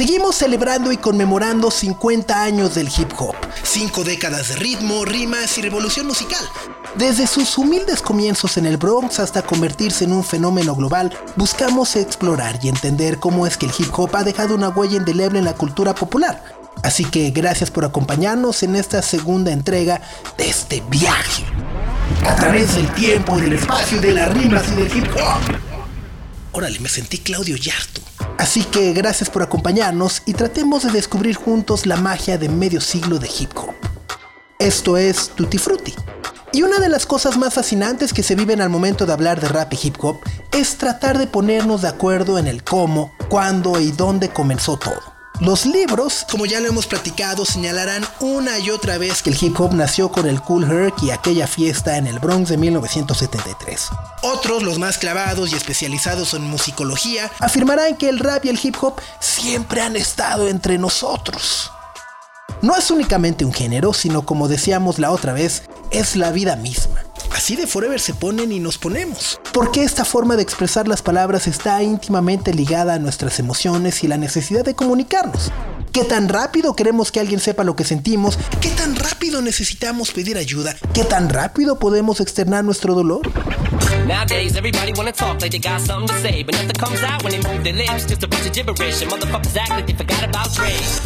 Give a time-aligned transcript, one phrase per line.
[0.00, 5.60] Seguimos celebrando y conmemorando 50 años del hip hop, 5 décadas de ritmo, rimas y
[5.60, 6.42] revolución musical.
[6.94, 12.58] Desde sus humildes comienzos en el Bronx hasta convertirse en un fenómeno global, buscamos explorar
[12.62, 15.54] y entender cómo es que el hip hop ha dejado una huella indeleble en la
[15.54, 16.42] cultura popular.
[16.82, 20.00] Así que gracias por acompañarnos en esta segunda entrega
[20.38, 21.44] de este viaje.
[22.26, 25.56] A través del tiempo, del espacio, de las rimas y del hip hop.
[26.52, 28.09] Órale, me sentí Claudio Yarto.
[28.38, 33.18] Así que gracias por acompañarnos y tratemos de descubrir juntos la magia de medio siglo
[33.18, 33.74] de hip hop.
[34.58, 35.94] Esto es Tutti Frutti.
[36.52, 39.48] Y una de las cosas más fascinantes que se viven al momento de hablar de
[39.48, 40.18] rap y hip hop
[40.50, 45.09] es tratar de ponernos de acuerdo en el cómo, cuándo y dónde comenzó todo.
[45.40, 49.58] Los libros, como ya lo hemos platicado, señalarán una y otra vez que el hip
[49.58, 53.88] hop nació con el Cool Herc y aquella fiesta en el Bronx de 1973.
[54.20, 58.76] Otros, los más clavados y especializados en musicología, afirmarán que el rap y el hip
[58.82, 61.72] hop siempre han estado entre nosotros.
[62.62, 67.00] No es únicamente un género, sino como decíamos la otra vez, es la vida misma.
[67.32, 69.40] Así de forever se ponen y nos ponemos.
[69.52, 74.18] Porque esta forma de expresar las palabras está íntimamente ligada a nuestras emociones y la
[74.18, 75.50] necesidad de comunicarnos.
[75.92, 78.38] ¿Qué tan rápido queremos que alguien sepa lo que sentimos?
[78.60, 80.76] ¿Qué tan rápido necesitamos pedir ayuda?
[80.92, 83.22] ¿Qué tan rápido podemos externar nuestro dolor?
[84.10, 87.30] Nowadays, everybody wanna talk like they got something to say, but nothing comes out when
[87.30, 88.06] they move their lips.
[88.06, 90.50] Just a bunch of gibberish, and motherfuckers act like they forgot about.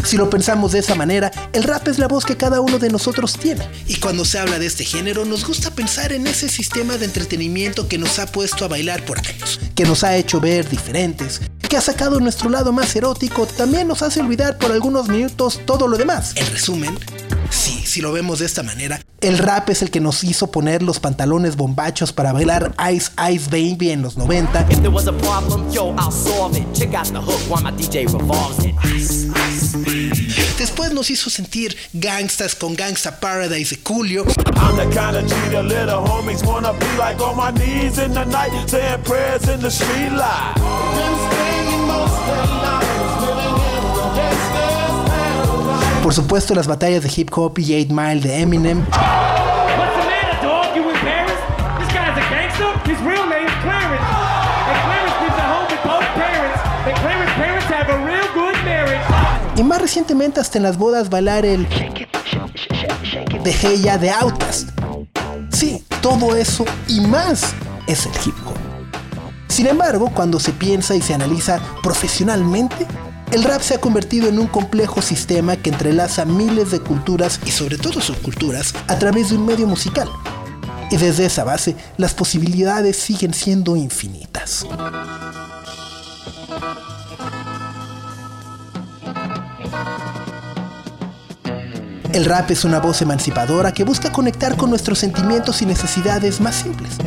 [0.04, 2.88] Si lo pensamos de esa manera, el rap es la voz que cada uno de
[2.88, 3.69] nosotros tiene.
[3.87, 7.88] Y cuando se habla de este género, nos gusta pensar en ese sistema de entretenimiento
[7.88, 11.76] que nos ha puesto a bailar por años, que nos ha hecho ver diferentes, que
[11.76, 15.98] ha sacado nuestro lado más erótico, también nos hace olvidar por algunos minutos todo lo
[15.98, 16.32] demás.
[16.37, 16.98] En resumen,
[17.94, 20.99] si lo vemos de esta manera, el rap es el que nos hizo poner los
[20.99, 24.65] pantalones bombachos para bailar Ice Ice Baby en los 90.
[30.59, 34.25] Después nos hizo sentir gangstas con Gangsta Paradise de Julio.
[46.04, 48.84] Por supuesto, las batallas de hip hop y 8 Mile de Eminem.
[59.56, 61.66] Y más recientemente hasta en las bodas bailar el
[63.43, 64.66] de Heya de Outas.
[65.48, 67.54] Sí, todo eso y más
[67.87, 68.59] es el hip hop.
[69.48, 72.87] Sin embargo, cuando se piensa y se analiza profesionalmente,
[73.34, 77.50] el rap se ha convertido en un complejo sistema que entrelaza miles de culturas y
[77.50, 80.09] sobre todo subculturas a través de un medio musical.
[80.93, 84.65] Y desde esa base, las posibilidades siguen siendo infinitas.
[92.12, 96.55] El rap es una voz emancipadora que busca conectar con nuestros sentimientos y necesidades más
[96.55, 96.99] simples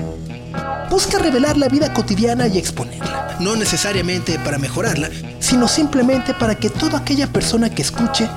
[0.89, 5.09] busca revelar la vida cotidiana y exponerla, no necesariamente para mejorarla,
[5.47, 8.27] sino simplemente para que toda aquella persona que escuche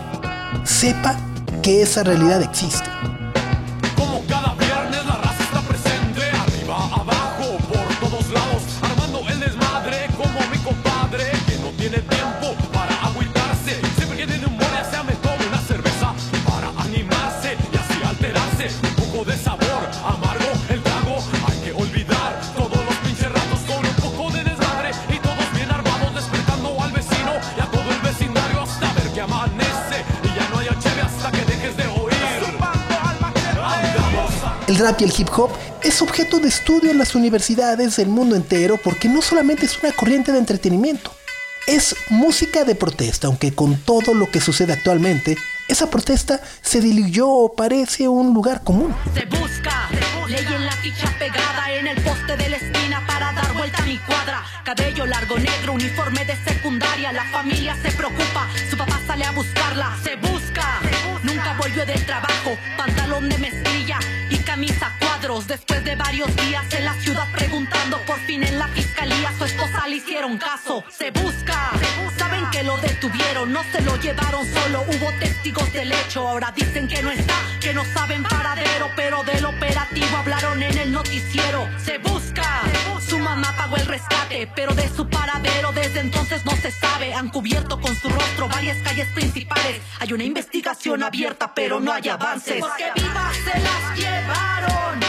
[0.63, 1.17] sepa
[1.61, 2.89] que esa realidad existe
[34.91, 35.51] rap y el hip hop
[35.83, 39.93] es objeto de estudio en las universidades del mundo entero porque no solamente es una
[39.93, 41.13] corriente de entretenimiento,
[41.67, 45.37] es música de protesta, aunque con todo lo que sucede actualmente,
[45.69, 48.95] esa protesta se diluyó o parece un lugar común.
[49.15, 49.89] Se busca,
[50.29, 53.87] ley en la ficha pegada en el poste de la esquina para dar vuelta a
[53.87, 54.43] mi cuadra.
[54.65, 59.97] Cabello largo negro, uniforme de secundaria, la familia se preocupa, su papá sale a buscarla.
[60.03, 60.81] Se busca,
[61.23, 63.70] nunca volvió del trabajo, pantalón de mezclilla
[64.61, 65.47] camisa cuadros.
[65.47, 69.89] Después de varios días en la ciudad preguntando, por fin en la fiscalía su esposa
[69.89, 70.85] le hicieron caso.
[70.91, 71.71] Se busca,
[72.19, 72.20] saben
[72.63, 76.29] lo detuvieron, no se lo llevaron solo, hubo testigos del hecho.
[76.29, 80.93] Ahora dicen que no está, que no saben paradero, pero del operativo hablaron en el
[80.93, 81.69] noticiero.
[81.85, 82.63] Se busca,
[83.09, 87.15] su mamá pagó el rescate, pero de su paradero desde entonces no se sabe.
[87.15, 89.81] Han cubierto con su rostro varias calles principales.
[89.99, 92.61] Hay una investigación abierta, pero no hay avances.
[92.61, 95.01] Porque vivas se las llevaron,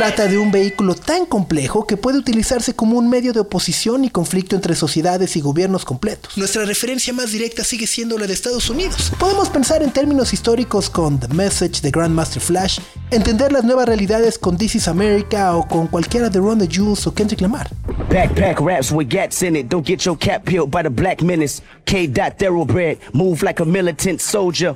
[0.00, 4.08] trata de un vehículo tan complejo que puede utilizarse como un medio de oposición y
[4.08, 6.38] conflicto entre sociedades y gobiernos completos.
[6.38, 9.12] Nuestra referencia más directa sigue siendo la de Estados Unidos.
[9.18, 12.78] Podemos pensar en términos históricos con The Message de Grandmaster Flash,
[13.10, 17.06] entender las nuevas realidades con This is America o con cualquiera de Ron the Jules
[17.06, 17.68] o Kendrick Lamar.
[18.08, 19.68] Backpack raps with gats in it.
[19.68, 21.60] Don't get your cap peeled by the black menace.
[21.84, 22.06] K.
[22.06, 22.96] Dot thoroughbred.
[23.12, 24.74] Move like a militant soldier.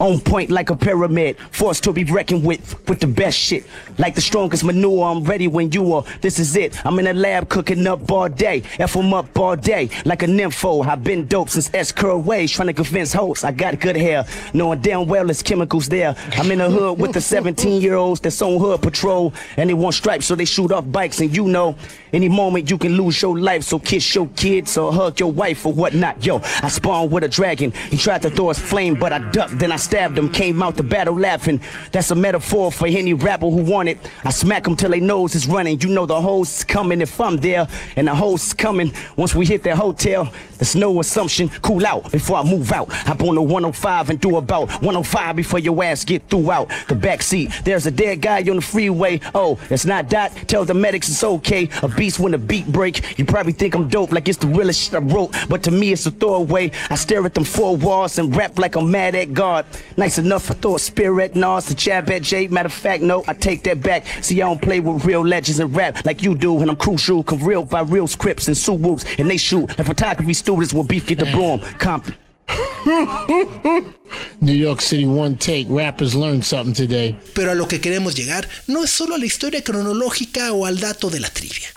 [0.00, 3.64] On point like a pyramid, forced to be reckoned with, with the best shit.
[3.96, 6.04] Like the strongest manure, I'm ready when you are.
[6.20, 6.84] This is it.
[6.84, 8.64] I'm in the lab cooking up all day.
[8.80, 10.84] F 'em up all day, like a nympho.
[10.84, 14.26] I've been dope since S curl ways, trying to convince hoes I got good hair.
[14.52, 16.16] Knowing damn well there's chemicals there.
[16.32, 19.32] I'm in the hood with the 17 year olds that's on hood patrol.
[19.56, 21.20] And they want stripes, so they shoot off bikes.
[21.20, 21.76] And you know,
[22.12, 23.62] any moment you can lose your life.
[23.62, 26.26] So kiss your kids or hug your wife or whatnot.
[26.26, 27.70] Yo, I spawned with a dragon.
[27.90, 30.30] He tried to throw his flame, but I ducked, then I stabbed him.
[30.30, 31.60] Came out the battle laughing.
[31.92, 33.98] That's a metaphor for any rapper who want it.
[34.24, 35.80] I smack them till their nose is running.
[35.80, 37.68] You know the host coming if I'm there.
[37.96, 40.32] And the host coming once we hit that hotel.
[40.58, 41.48] There's no assumption.
[41.62, 42.90] Cool out before I move out.
[42.92, 46.94] Hop on the 105 and do about 105 before your ass get through out the
[46.94, 47.50] back seat.
[47.64, 49.20] There's a dead guy on the freeway.
[49.34, 50.32] Oh, it's not Dot.
[50.46, 51.68] Tell the medics it's okay.
[51.82, 53.18] A beast when the beat break.
[53.18, 55.34] You probably think I'm dope like it's the realest shit I wrote.
[55.48, 56.70] But to me it's a throwaway.
[56.90, 59.66] I stare at them four walls and rap like I'm mad at God.
[59.96, 62.48] Nice enough, I throw spirit, spear at Nas, to jab at Jay.
[62.48, 64.06] Matter of fact, no, I take that back.
[64.22, 66.60] See, I don't play with real legends and rap like you do.
[66.60, 69.18] And I'm crucial, come real by real scripts and Suwoops.
[69.18, 69.70] And they shoot.
[69.78, 71.60] And photography students will beef get the broom.
[71.78, 72.14] Compton.
[74.40, 75.66] New York City One Take.
[75.70, 77.16] Rappers learned something today.
[77.34, 80.78] Pero a lo que queremos llegar no es solo a la historia cronológica o al
[80.78, 81.68] dato de la trivia.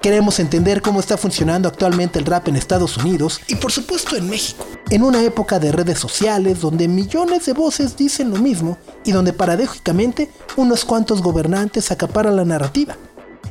[0.00, 4.30] Queremos entender cómo está funcionando actualmente el rap en Estados Unidos y por supuesto en
[4.30, 9.12] México, en una época de redes sociales donde millones de voces dicen lo mismo y
[9.12, 12.96] donde paradójicamente unos cuantos gobernantes acaparan la narrativa.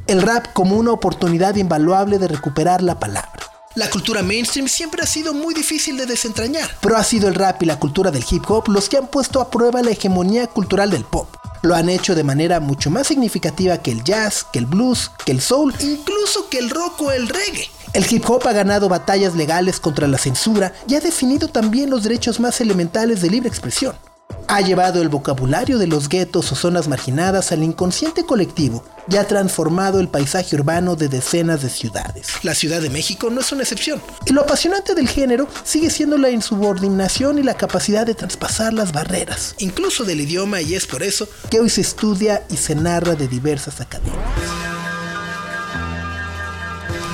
[0.07, 3.58] El rap como una oportunidad invaluable de recuperar la palabra.
[3.79, 7.63] La cultura mainstream siempre ha sido muy difícil de desentrañar, pero ha sido el rap
[7.63, 10.91] y la cultura del hip hop los que han puesto a prueba la hegemonía cultural
[10.91, 11.33] del pop.
[11.61, 15.31] Lo han hecho de manera mucho más significativa que el jazz, que el blues, que
[15.31, 17.71] el soul, incluso que el rock o el reggae.
[17.93, 22.03] El hip hop ha ganado batallas legales contra la censura y ha definido también los
[22.03, 23.95] derechos más elementales de libre expresión.
[24.51, 29.27] Ha llevado el vocabulario de los guetos o zonas marginadas al inconsciente colectivo y ha
[29.27, 32.29] transformado el paisaje urbano de decenas de ciudades.
[32.41, 34.01] La Ciudad de México no es una excepción.
[34.25, 38.91] Y lo apasionante del género sigue siendo la insubordinación y la capacidad de traspasar las
[38.91, 43.13] barreras, incluso del idioma, y es por eso que hoy se estudia y se narra
[43.13, 44.17] de diversas academias.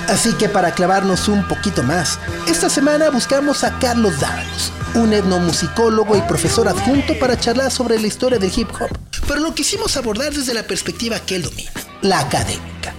[0.08, 6.16] Así que para clavarnos un poquito más, esta semana buscamos a Carlos Dávalos, un etnomusicólogo
[6.16, 8.96] y profesor adjunto para charlar sobre la historia del hip hop,
[9.28, 11.72] pero lo quisimos abordar desde la perspectiva que él domina,
[12.04, 12.94] la académica.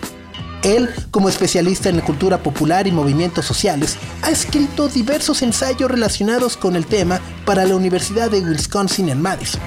[0.64, 6.56] Él, como especialista en la cultura popular y movimientos sociales, ha escrito diversos ensayos relacionados
[6.56, 9.60] con el tema para la Universidad de Wisconsin en Madison,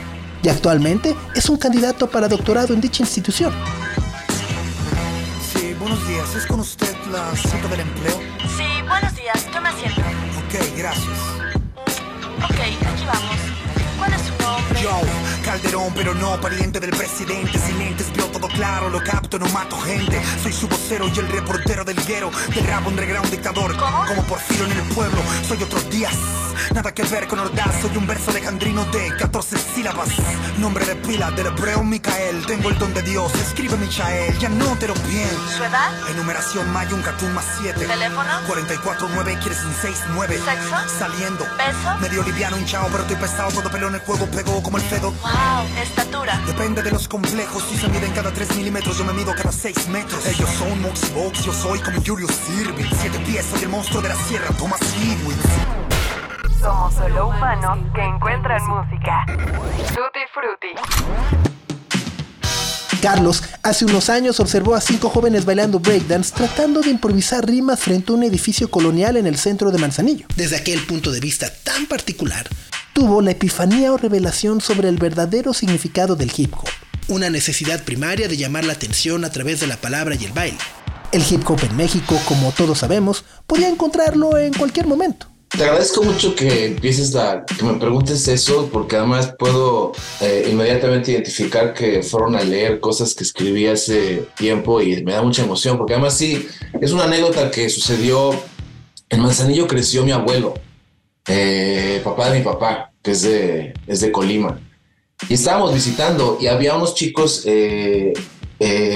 [0.43, 3.53] y actualmente es un candidato para doctorado en dicha institución.
[5.53, 6.35] Sí, buenos días.
[6.35, 8.19] ¿Es con usted la cita del empleo?
[8.57, 10.01] Sí, buenos días, tome asiento.
[10.01, 11.19] Ok, gracias.
[12.43, 13.37] Ok, aquí vamos.
[13.97, 14.81] ¿Cuál es su nombre?
[14.81, 14.91] Yo,
[15.49, 17.57] Calderón, pero no pariente del presidente.
[17.57, 20.21] Sin lentes, veo todo claro, lo capto, no mato gente.
[20.43, 22.29] Soy su vocero y el reportero del guero.
[22.53, 25.17] Del rap underground dictador, como Porfirio en el pueblo.
[25.47, 26.13] Soy otros días,
[26.75, 27.81] nada que ver con Ordaz.
[27.81, 30.09] Soy un verso alejandrino de 14 sílabas.
[30.59, 32.45] Nombre de pila del hebreo Micael.
[32.45, 35.29] Tengo el don de Dios, escribe Michael, ya no te lo bien.
[35.57, 35.89] ¿Su edad?
[36.09, 38.29] Enumeración Mayun Cartoon más 7 ¿Teléfono?
[38.47, 40.99] 449 quieres un 69 ¿Sexo?
[40.99, 41.97] Saliendo ¿Peso?
[42.01, 45.31] Medio liviano hinchado pero estoy pesado Todo pelón el juego pegó como el fedo Wow,
[45.81, 46.41] estatura.
[46.45, 49.87] Depende de los complejos Si se miden cada 3 milímetros Yo me mido cada 6
[49.89, 54.01] metros Ellos son Moxie Box Yo soy como Julius Irving Siete pies soy el monstruo
[54.01, 55.79] de la sierra Thomas Hewitt
[57.15, 59.25] lo humano que encuentra en música.
[59.87, 60.67] Tutti Frutti.
[63.01, 68.11] Carlos hace unos años observó a cinco jóvenes bailando breakdance tratando de improvisar rimas frente
[68.11, 70.27] a un edificio colonial en el centro de Manzanillo.
[70.35, 72.45] Desde aquel punto de vista tan particular,
[72.99, 76.67] tuvo la epifanía o revelación sobre el verdadero significado del hip hop.
[77.07, 80.57] Una necesidad primaria de llamar la atención a través de la palabra y el baile.
[81.13, 85.27] El hip hop en México, como todos sabemos, podía encontrarlo en cualquier momento.
[85.47, 91.13] Te agradezco mucho que empieces a que me preguntes eso, porque además puedo eh, inmediatamente
[91.13, 95.77] identificar que fueron a leer cosas que escribí hace tiempo y me da mucha emoción,
[95.77, 96.49] porque además sí,
[96.81, 98.31] es una anécdota que sucedió
[99.07, 100.53] en Manzanillo creció mi abuelo,
[101.27, 104.59] eh, papá de mi papá, que es de, es de Colima.
[105.27, 108.13] Y estábamos visitando y había unos chicos eh,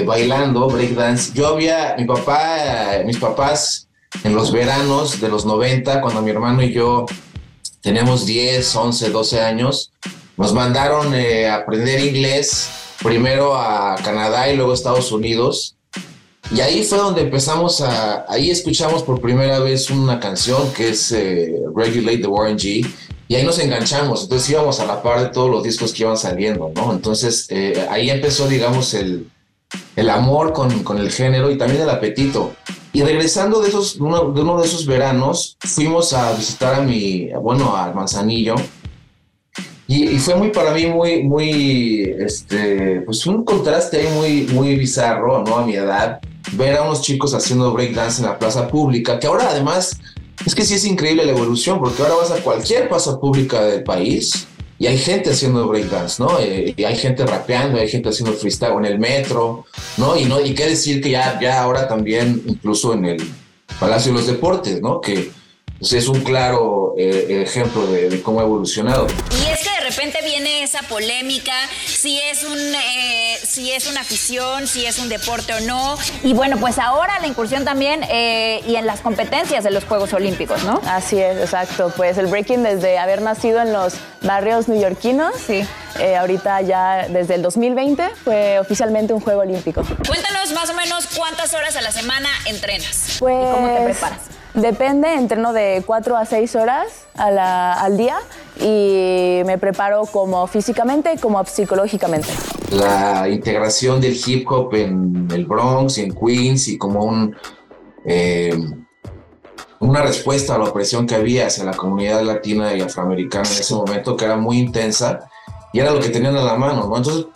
[0.06, 1.32] bailando breakdance.
[1.34, 3.88] Yo había, mi papá, mis papás
[4.22, 7.06] en los veranos de los 90, cuando mi hermano y yo
[7.80, 9.92] tenemos 10, 11, 12 años,
[10.36, 12.68] nos mandaron eh, a aprender inglés,
[13.02, 15.76] primero a Canadá y luego a Estados Unidos.
[16.54, 21.10] Y ahí fue donde empezamos a, ahí escuchamos por primera vez una canción que es
[21.12, 22.86] eh, Regulate the Warren G.
[23.34, 26.16] Y ahí nos enganchamos, entonces íbamos a la par de todos los discos que iban
[26.16, 26.92] saliendo, ¿no?
[26.92, 29.28] Entonces eh, ahí empezó, digamos, el,
[29.96, 32.54] el amor con, con, el género y también el apetito.
[32.92, 37.30] Y regresando de, esos, uno, de uno de esos veranos, fuimos a visitar a mi,
[37.42, 38.54] bueno, al Manzanillo.
[39.88, 44.76] Y, y, fue muy para mí muy, muy, este, pues un contraste ahí muy, muy
[44.76, 45.58] bizarro, ¿no?
[45.58, 46.20] A mi edad,
[46.52, 49.98] ver a unos chicos haciendo breakdance en la plaza pública, que ahora además,
[50.44, 53.82] es que sí es increíble la evolución, porque ahora vas a cualquier plaza pública del
[53.82, 54.46] país
[54.78, 56.38] y hay gente haciendo breakdance, ¿no?
[56.40, 59.64] Eh, y hay gente rapeando, hay gente haciendo freestyle en el metro,
[59.96, 60.16] ¿no?
[60.16, 63.32] Y no y qué decir que ya, ya ahora también, incluso en el
[63.78, 65.00] Palacio de los Deportes, ¿no?
[65.00, 65.30] Que
[65.78, 69.06] pues, es un claro eh, ejemplo de, cómo ha evolucionado.
[69.30, 69.53] Y
[69.94, 71.52] repente viene esa polémica,
[71.86, 75.96] si es, un, eh, si es una afición, si es un deporte o no.
[76.24, 80.12] Y bueno, pues ahora la incursión también eh, y en las competencias de los Juegos
[80.12, 80.80] Olímpicos, ¿no?
[80.86, 81.92] Así es, exacto.
[81.96, 85.64] Pues el breaking desde haber nacido en los barrios neoyorquinos, sí.
[86.00, 89.82] Eh, ahorita ya desde el 2020 fue oficialmente un Juego Olímpico.
[90.08, 93.16] Cuéntanos más o menos cuántas horas a la semana entrenas.
[93.20, 94.43] Pues, ¿Y cómo te preparas?
[94.54, 98.16] Depende, entreno de 4 a 6 horas a la, al día
[98.60, 102.28] y me preparo como físicamente como psicológicamente.
[102.70, 107.36] La integración del hip hop en el Bronx y en Queens y como un,
[108.04, 108.56] eh,
[109.80, 113.74] una respuesta a la opresión que había hacia la comunidad latina y afroamericana en ese
[113.74, 115.28] momento que era muy intensa
[115.72, 116.96] y era lo que tenían a la mano, ¿no?
[116.96, 117.26] Entonces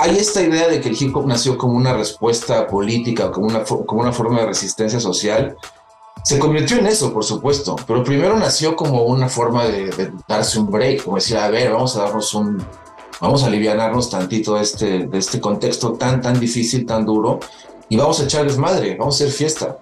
[0.00, 3.62] hay esta idea de que el hip hop nació como una respuesta política, como una,
[3.62, 5.56] como una forma de resistencia social
[6.26, 10.58] se convirtió en eso, por supuesto, pero primero nació como una forma de, de, darse
[10.58, 12.60] un break, como decir, a ver, vamos a darnos un,
[13.20, 17.38] vamos a aliviarnos tantito de este, de este contexto tan, tan difícil, tan duro,
[17.88, 19.78] y vamos a echarles madre, vamos a hacer fiesta.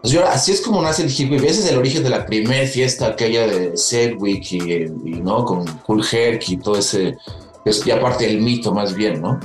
[0.00, 2.26] Pues yo, así es como nace el hip hop, ese es el origen de la
[2.26, 5.44] primera fiesta, aquella de Sedgwick y, y, ¿no?
[5.44, 7.18] Con Cool Herc y todo ese,
[7.64, 9.38] es, y aparte el mito más bien, ¿no?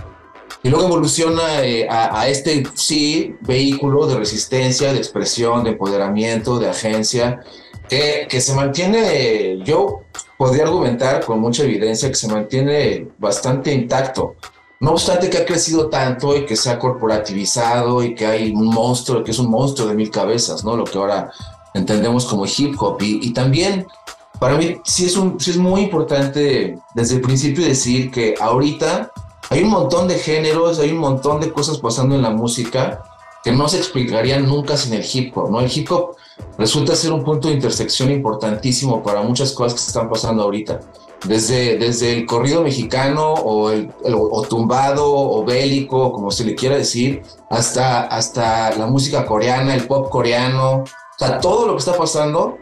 [0.62, 6.70] Y luego evoluciona eh, a, este, sí, vehículo de resistencia, de expresión, de empoderamiento, de
[6.70, 7.42] agencia,
[7.88, 10.02] que, que se mantiene, yo
[10.38, 14.36] podría argumentar con mucha evidencia que se mantiene bastante intacto.
[14.82, 18.68] No obstante que ha crecido tanto y que se ha corporativizado y que hay un
[18.68, 20.78] monstruo, que es un monstruo de mil cabezas, ¿no?
[20.78, 21.32] Lo que ahora
[21.74, 23.02] entendemos como hip hop.
[23.02, 23.86] Y, y también,
[24.40, 29.12] para mí, sí es, un, sí es muy importante desde el principio decir que ahorita
[29.50, 33.04] hay un montón de géneros, hay un montón de cosas pasando en la música
[33.44, 35.62] que no se explicarían nunca sin el hip hop, ¿no?
[35.62, 36.16] El hip hop
[36.58, 40.82] resulta ser un punto de intersección importantísimo para muchas cosas que se están pasando ahorita.
[41.26, 46.56] Desde, desde el corrido mexicano o, el, el, o tumbado o bélico, como se le
[46.56, 50.86] quiera decir, hasta, hasta la música coreana, el pop coreano, o
[51.18, 52.58] sea, todo lo que está pasando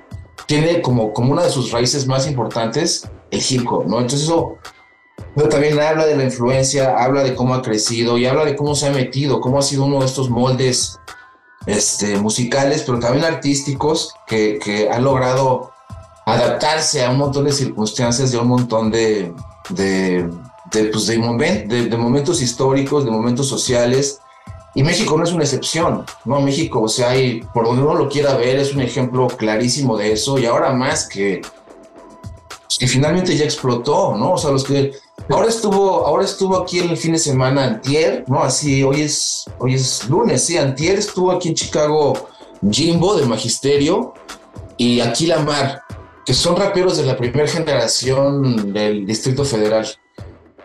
[0.48, 4.00] tiene como, como una de sus raíces más importantes el hip hop, ¿no?
[4.00, 4.58] Entonces eso
[5.38, 8.74] pero también habla de la influencia, habla de cómo ha crecido y habla de cómo
[8.74, 11.00] se ha metido, cómo ha sido uno de estos moldes
[11.68, 15.74] este, musicales, pero también artísticos que, que han logrado
[16.26, 19.32] adaptarse a un montón de circunstancias y a un montón de,
[19.70, 20.28] de,
[20.72, 24.20] de, pues de, moment, de, de momentos históricos, de momentos sociales.
[24.74, 26.42] Y México no es una excepción, ¿no?
[26.42, 30.14] México, o sea, hay, por donde uno lo quiera ver, es un ejemplo clarísimo de
[30.14, 31.44] eso y ahora más que,
[32.68, 34.34] pues que finalmente ya explotó, ¿no?
[34.34, 34.94] O sea, los que
[35.30, 38.44] Ahora estuvo, ahora estuvo aquí el fin de semana Antier, ¿no?
[38.44, 42.30] Así, hoy es, hoy es lunes, sí, Antier estuvo aquí en Chicago
[42.72, 44.14] Jimbo de Magisterio
[44.78, 45.82] y aquí la Mar,
[46.26, 49.86] que son raperos de la primera generación del Distrito Federal.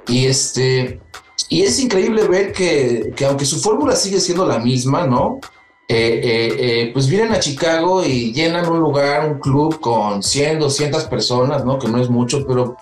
[0.07, 1.01] Y este,
[1.49, 5.41] y es increíble ver que, que aunque su fórmula sigue siendo la misma, ¿no?
[5.95, 10.59] Eh, eh, eh, pues vienen a Chicago y llenan un lugar, un club con 100,
[10.59, 11.79] 200 personas, ¿no?
[11.79, 12.79] Que no es mucho, pero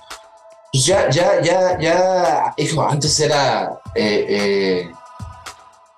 [0.72, 3.80] pues ya, ya, ya, ya, hijo, antes era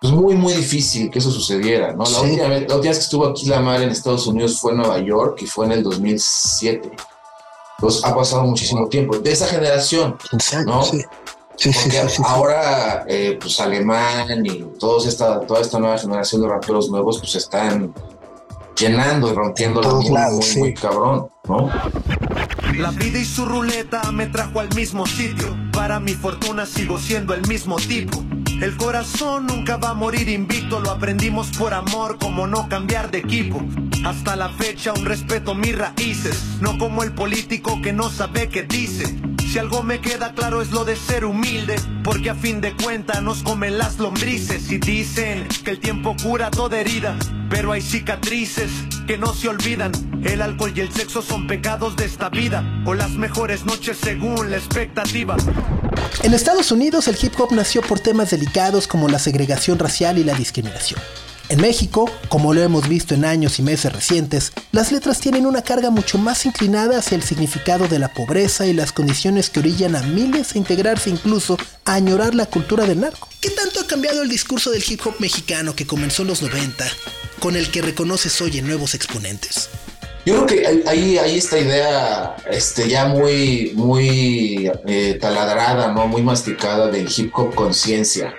[0.01, 2.05] pues muy, muy difícil que eso sucediera, ¿no?
[2.05, 4.73] La, última, vez, la última vez que estuvo aquí la mar en Estados Unidos fue
[4.73, 6.93] en Nueva York y fue en el 2007.
[7.77, 9.19] Entonces ha pasado muchísimo tiempo.
[9.19, 10.17] De esa generación,
[10.65, 10.83] ¿no?
[10.83, 11.05] Sí.
[11.57, 16.49] Sí, sí, sí, ahora, eh, pues Alemán y todos esta, toda esta nueva generación de
[16.49, 17.95] raperos nuevos, pues están
[18.77, 21.71] llenando y rompiendo la muy, muy, muy cabrón, ¿no?
[22.77, 25.55] La vida y su ruleta me trajo al mismo sitio.
[25.73, 28.23] Para mi fortuna sigo siendo el mismo tipo.
[28.63, 33.19] El corazón nunca va a morir invicto, lo aprendimos por amor, como no cambiar de
[33.19, 33.61] equipo.
[34.07, 38.63] Hasta la fecha un respeto mis raíces, no como el político que no sabe qué
[38.63, 39.21] dice.
[39.53, 43.23] Si algo me queda claro es lo de ser humilde, porque a fin de cuentas
[43.23, 47.19] nos comen las lombrices y dicen que el tiempo cura toda herida,
[47.51, 48.71] pero hay cicatrices
[49.07, 49.93] que no se olvidan.
[50.25, 54.51] El alcohol y el sexo son pecados de esta vida, o las mejores noches según
[54.51, 55.37] la expectativa.
[56.23, 60.25] En Estados Unidos el hip hop nació por temas delicados como la segregación racial y
[60.25, 60.99] la discriminación.
[61.53, 65.61] En México, como lo hemos visto en años y meses recientes, las letras tienen una
[65.61, 69.95] carga mucho más inclinada hacia el significado de la pobreza y las condiciones que orillan
[69.95, 73.29] a miles a integrarse incluso a añorar la cultura del narco.
[73.39, 76.87] ¿Qué tanto ha cambiado el discurso del hip hop mexicano que comenzó en los 90,
[77.39, 79.69] con el que reconoces hoy en nuevos exponentes?
[80.25, 86.07] Yo creo que hay, hay esta idea este, ya muy, muy eh, taladrada, ¿no?
[86.07, 88.35] muy masticada del hip hop conciencia,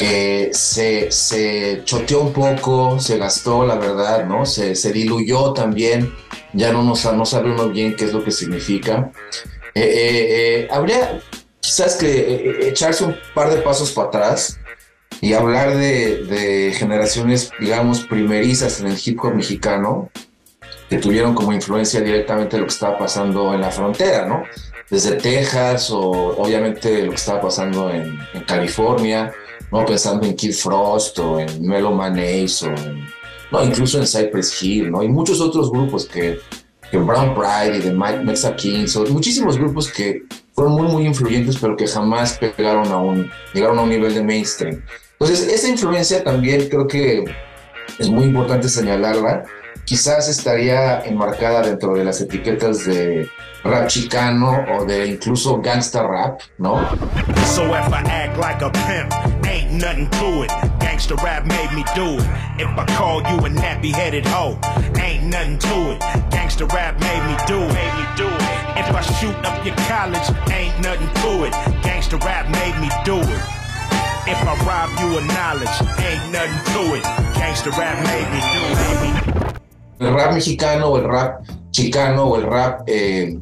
[0.00, 4.46] que se, se choteó un poco, se gastó, la verdad, ¿no?
[4.46, 6.10] Se, se diluyó también,
[6.54, 9.12] ya no, nos, no sabemos bien qué es lo que significa.
[9.74, 9.82] Eh,
[10.64, 11.20] eh, habría
[11.60, 14.58] quizás que echarse un par de pasos para atrás
[15.20, 20.10] y hablar de, de generaciones, digamos, primerizas en el hip hop mexicano,
[20.88, 24.44] que tuvieron como influencia directamente lo que estaba pasando en la frontera, ¿no?
[24.88, 29.30] Desde Texas o obviamente lo que estaba pasando en, California,
[29.70, 29.84] ¿no?
[29.84, 32.72] Pensando en Kid Frost o en Melo Maneis o
[33.50, 35.02] no, incluso en Cypress Hill, ¿no?
[35.02, 36.38] Y muchos otros grupos que,
[36.90, 40.22] que Brown Pride y de Mike Mexa Kings, o muchísimos grupos que
[40.54, 44.22] fueron muy, muy influyentes, pero que jamás pegaron a un, llegaron a un nivel de
[44.22, 44.82] mainstream.
[45.18, 47.24] Entonces, esa influencia también creo que
[47.98, 49.44] es muy importante señalarla
[49.90, 53.28] quizás estaría enmarcada dentro de las etiquetas de
[53.64, 56.78] rap chicano o de incluso gangsta rap, ¿no?
[57.46, 59.12] So if I act like a pimp,
[59.44, 60.50] ain't nothing to it.
[60.78, 62.26] Gangsta rap made me do it.
[62.56, 64.56] If I call you a nappy headed hoe,
[64.94, 66.00] ain't nothing to it.
[66.30, 67.74] Gangsta rap made me do it.
[67.74, 68.42] Made me do it.
[68.78, 70.22] If I shoot up your college,
[70.52, 71.52] ain't nothing to it.
[71.82, 73.42] Gangsta rap made me do it.
[74.30, 77.02] If I rob you of knowledge, ain't nothing to it.
[77.34, 78.76] Gangsta rap made me do it.
[78.78, 79.49] Made me
[80.00, 83.38] el rap mexicano o el rap chicano o el rap eh,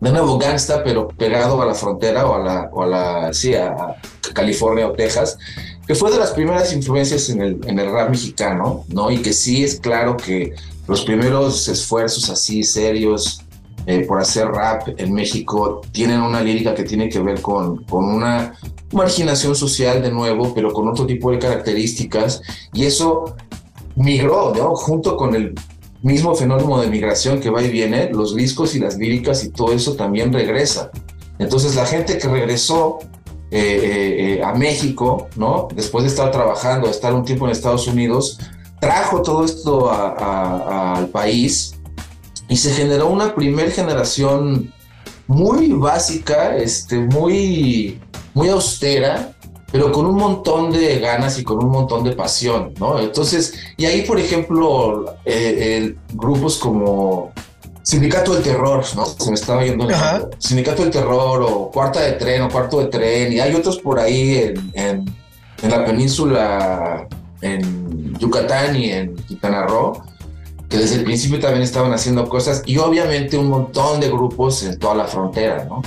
[0.00, 3.54] de nuevo gangsta, pero pegado a la frontera o a la, o a la sí,
[3.54, 3.96] a
[4.32, 5.38] California o Texas,
[5.86, 9.10] que fue de las primeras influencias en el, en el rap mexicano, ¿no?
[9.10, 10.54] Y que sí es claro que
[10.86, 13.42] los primeros esfuerzos así serios
[13.86, 18.04] eh, por hacer rap en México tienen una lírica que tiene que ver con, con
[18.04, 18.54] una
[18.92, 23.34] marginación social de nuevo, pero con otro tipo de características, y eso
[23.96, 24.76] migró, ¿no?
[24.76, 25.54] Junto con el
[26.02, 29.72] mismo fenómeno de migración que va y viene, los discos y las líricas y todo
[29.72, 30.90] eso también regresa.
[31.38, 32.98] Entonces la gente que regresó
[33.50, 35.68] eh, eh, eh, a México, ¿no?
[35.74, 38.38] Después de estar trabajando, estar un tiempo en Estados Unidos,
[38.80, 41.74] trajo todo esto al país
[42.48, 44.72] y se generó una primer generación
[45.26, 47.98] muy básica, este, muy,
[48.34, 49.34] muy austera,
[49.70, 52.98] pero con un montón de ganas y con un montón de pasión, ¿no?
[52.98, 57.32] Entonces, y ahí, por ejemplo, eh, grupos como
[57.82, 59.04] Sindicato del Terror, ¿no?
[59.06, 59.86] Se me estaba yendo
[60.38, 63.98] Sindicato del Terror o Cuarta de Tren o Cuarto de Tren, y hay otros por
[63.98, 65.16] ahí en, en,
[65.62, 67.06] en la península,
[67.42, 70.02] en Yucatán y en Quintana Roo,
[70.68, 74.78] que desde el principio también estaban haciendo cosas, y obviamente un montón de grupos en
[74.78, 75.82] toda la frontera, ¿no?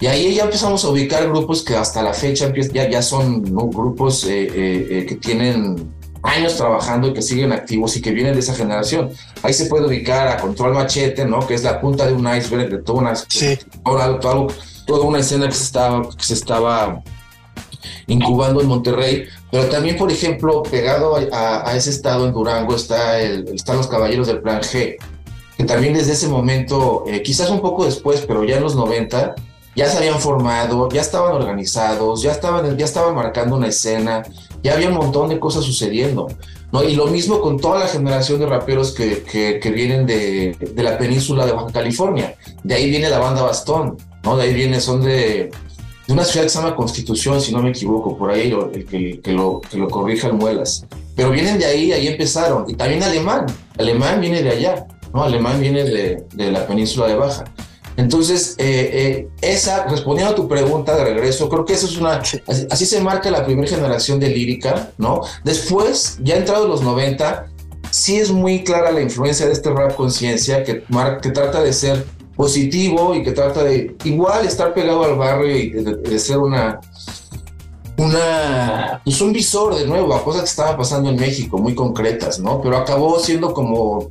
[0.00, 4.24] Y ahí ya empezamos a ubicar grupos que hasta la fecha ya, ya son grupos
[4.24, 8.40] eh, eh, eh, que tienen años trabajando y que siguen activos y que vienen de
[8.40, 9.10] esa generación.
[9.42, 11.46] Ahí se puede ubicar a Control Machete, ¿no?
[11.46, 15.64] Que es la punta de un iceberg de toda una, toda, una escena que se
[15.64, 17.02] estaba, que se estaba
[18.06, 23.48] incubando en Monterrey, pero también, por ejemplo, pegado a, ese estado en Durango está el,
[23.54, 24.96] están los Caballeros del Plan G,
[25.56, 29.34] que también desde ese momento, eh, quizás un poco después, pero ya en los 90,
[29.76, 34.22] ya se habían formado, ya estaban organizados, ya estaban, ya estaban marcando una escena,
[34.62, 36.28] ya había un montón de cosas sucediendo.
[36.72, 36.82] ¿no?
[36.82, 40.98] Y lo mismo con toda la generación de raperos que, que, vienen de, de, la
[40.98, 42.34] península de Baja California.
[42.64, 44.36] De ahí viene la banda Bastón, ¿no?
[44.36, 45.50] De ahí viene, son de,
[46.06, 49.20] de una ciudad que se llama Constitución, si no me equivoco, por ahí el que,
[49.20, 50.84] que, lo, que lo corrijan muelas.
[51.14, 52.64] Pero vienen de ahí, ahí empezaron.
[52.68, 53.46] Y también alemán,
[53.78, 55.22] alemán viene de allá, ¿no?
[55.22, 57.44] Alemán viene de, de la península de Baja.
[57.96, 62.20] Entonces, eh, eh, esa, respondiendo a tu pregunta de regreso, creo que eso es una,
[62.70, 65.20] así, se marca la primera generación de lírica, ¿no?
[65.44, 67.46] Después, ya entrado los 90,
[67.90, 70.82] sí es muy clara la influencia de este rap conciencia que,
[71.22, 72.04] que trata de ser
[72.34, 76.80] positivo y que trata de igual estar pegado al barrio y de, ser una,
[77.96, 82.40] una, pues un visor de nuevo a cosas que estaban pasando en México, muy concretas,
[82.40, 82.60] ¿no?
[82.60, 84.10] Pero acabó siendo como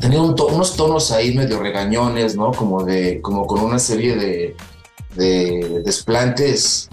[0.00, 2.52] tenía unos tonos ahí medio regañones, ¿no?
[2.52, 4.56] Como de, como con una serie de,
[5.16, 6.88] de desplantes,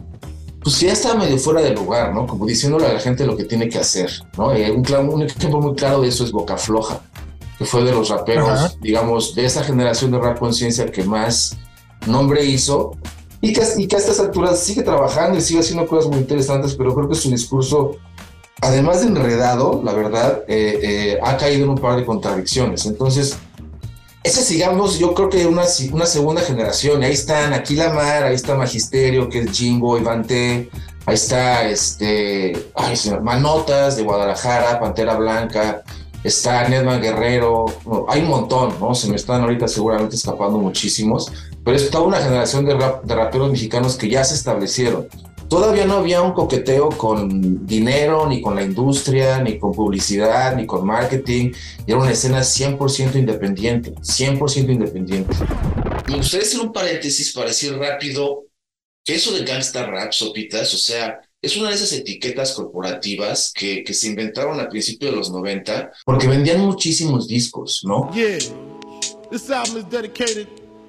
[0.63, 2.27] pues ya estaba medio fuera de lugar, ¿no?
[2.27, 4.53] Como diciéndole a la gente lo que tiene que hacer, ¿no?
[4.53, 7.01] Eh, un, un, ejemplo muy claro de eso es Boca Floja,
[7.57, 11.57] que fue de los raperos, digamos, de esa generación de rap conciencia que más
[12.05, 12.91] nombre hizo
[13.41, 16.75] y que, y que a estas alturas sigue trabajando y sigue haciendo cosas muy interesantes,
[16.75, 17.97] pero creo que su discurso
[18.61, 22.85] además de enredado, la verdad, eh, eh, ha caído en un par de contradicciones.
[22.85, 23.37] Entonces,
[24.23, 28.55] ese sigamos, yo creo que una, una segunda generación, ahí están aquí Lamar, ahí está
[28.55, 30.69] Magisterio, que es Jimbo, Ivante,
[31.07, 35.83] ahí está este, ay, Manotas de Guadalajara, Pantera Blanca,
[36.23, 37.65] está Nedman Guerrero,
[38.07, 38.93] hay un montón, ¿no?
[38.93, 41.33] Se me están ahorita seguramente escapando muchísimos,
[41.65, 45.07] pero es toda una generación de, de raperos mexicanos que ya se establecieron
[45.51, 50.65] todavía no había un coqueteo con dinero, ni con la industria, ni con publicidad, ni
[50.65, 51.51] con marketing.
[51.85, 55.35] Era una escena 100% independiente, 100% independiente.
[56.07, 58.45] Me gustaría hacer un paréntesis para decir rápido
[59.03, 63.83] que eso de gangsta rap, sopitas, o sea, es una de esas etiquetas corporativas que,
[63.83, 68.09] que se inventaron a principios de los 90 porque vendían muchísimos discos, ¿no?
[68.13, 68.37] Yeah,
[69.29, 70.47] this album is dedicated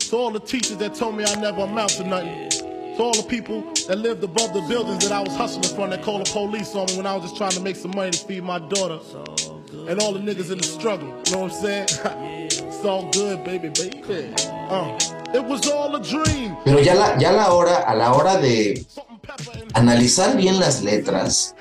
[0.08, 2.71] to all the teachers that told me I never amount to nothing.
[2.96, 6.02] To all the people that lived above the buildings that I was hustling from that
[6.02, 8.18] called the police on me when I was just trying to make some money to
[8.18, 9.00] feed my daughter.
[9.88, 11.86] And all the niggas in the struggle, you know what I'm saying?
[12.46, 14.34] it's all good, baby, baby.
[14.68, 14.98] Uh,
[15.32, 16.56] it was all a dream.
[16.64, 18.84] Pero ya la, ya la hora, a la hora de
[19.72, 21.54] analizar bien las letras,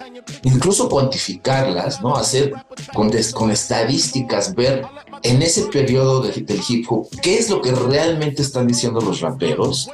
[0.43, 2.15] incluso cuantificarlas, ¿no?
[2.15, 2.53] Hacer
[2.93, 4.85] con, con estadísticas, ver
[5.23, 9.89] en ese periodo del hip hop qué es lo que realmente están diciendo los raperos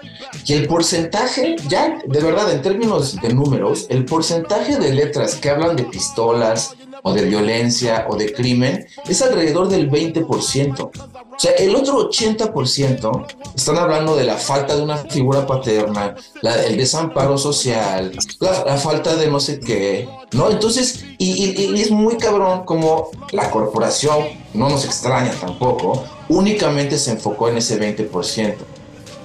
[0.46, 5.50] y el porcentaje, ya de verdad en términos de números, el porcentaje de letras que
[5.50, 6.76] hablan de pistolas,
[7.08, 10.80] o de violencia o de crimen es alrededor del 20%.
[10.80, 16.76] O sea, el otro 80% están hablando de la falta de una figura paterna, el
[16.76, 20.50] desamparo social, la, falta de no sé qué, ¿no?
[20.50, 27.48] Entonces, y, es muy cabrón como la corporación, no nos extraña tampoco, únicamente se enfocó
[27.50, 28.56] en ese 20%.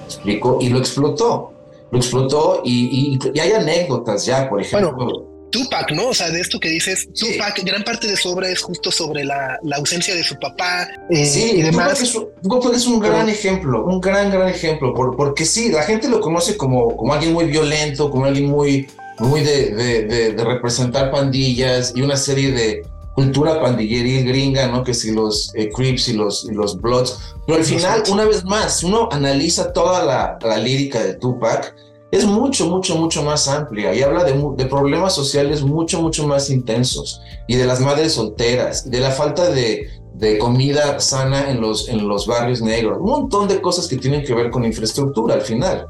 [0.05, 0.59] ¿Explico?
[0.61, 1.51] Y lo explotó.
[1.91, 5.32] Lo explotó y, y hay anécdotas ya, por ejemplo.
[5.53, 6.07] Tupac, ¿no?
[6.07, 9.23] O sea, de esto que dices, Tupac, gran parte de su obra es justo sobre
[9.23, 11.99] la, ausencia de su papá eh, sí, y demás.
[12.41, 16.57] Tupac es, un gran ejemplo, un gran, gran ejemplo, porque sí, la gente lo conoce
[16.57, 18.87] como, como alguien muy violento, como alguien muy,
[19.19, 22.81] muy de, representar pandillas y una serie de
[23.13, 24.83] cultura pandilleril gringa, ¿no?
[24.83, 27.19] Que si los eh, Crips y los, y los Bloods.
[27.45, 31.75] Pero al final, una vez más, uno analiza toda la, la lírica de Tupac
[32.13, 36.51] es mucho, mucho, mucho más amplia y habla de, de, problemas sociales mucho, mucho más
[36.51, 41.89] intensos y de las madres solteras, de la falta de, de, comida sana en los,
[41.89, 45.41] en los barrios negros, un montón de cosas que tienen que ver con infraestructura al
[45.41, 45.87] final.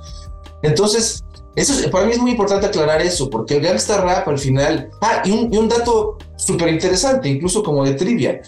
[0.62, 1.26] Entonces,
[1.58, 4.92] eso para mí es muy importante aclarar eso, porque el gangsta rap al final...
[5.02, 8.42] Ah, y un, y un dato súper interesante, incluso como de trivia.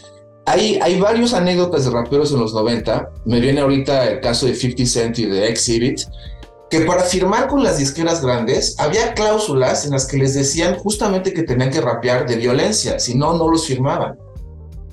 [0.45, 3.09] Hay, hay varios anécdotas de raperos en los 90.
[3.25, 6.01] Me viene ahorita el caso de 50 Cent y de Exhibit,
[6.79, 11.33] que para firmar con las disqueras grandes había cláusulas en las que les decían justamente
[11.33, 14.17] que tenían que rapear de violencia, si no, no los firmaban.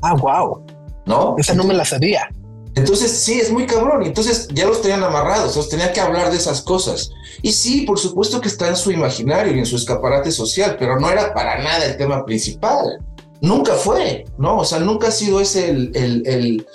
[0.02, 0.64] Ah, wow.
[1.06, 1.34] ¿No?
[1.38, 2.28] Esa no me la sabía.
[2.74, 4.04] Entonces, sí, es muy cabrón.
[4.04, 7.10] Entonces, ya los tenían amarrados, los tenían que hablar de esas cosas.
[7.42, 10.98] Y sí, por supuesto que está en su imaginario y en su escaparate social, pero
[11.00, 12.98] no era para nada el tema principal.
[13.40, 14.58] Nunca fue, ¿no?
[14.58, 16.66] O sea, nunca ha sido ese el, el, el,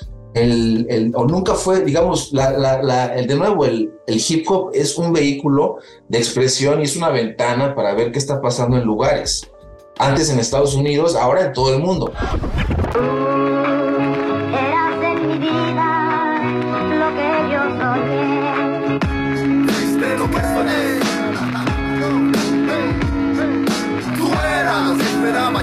[1.15, 5.77] o nunca fue, digamos, la, el, de nuevo, el, el hip hop es un vehículo
[6.07, 9.49] de expresión y es una ventana para ver qué está pasando en lugares.
[9.99, 12.11] Antes en Estados Unidos, ahora en todo el mundo.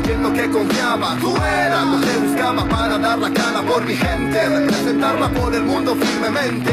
[0.05, 1.17] Y que confiaba.
[1.21, 4.49] Tú eras lo que buscaba para dar la cara por mi gente.
[4.49, 6.73] Representarla por el mundo firmemente.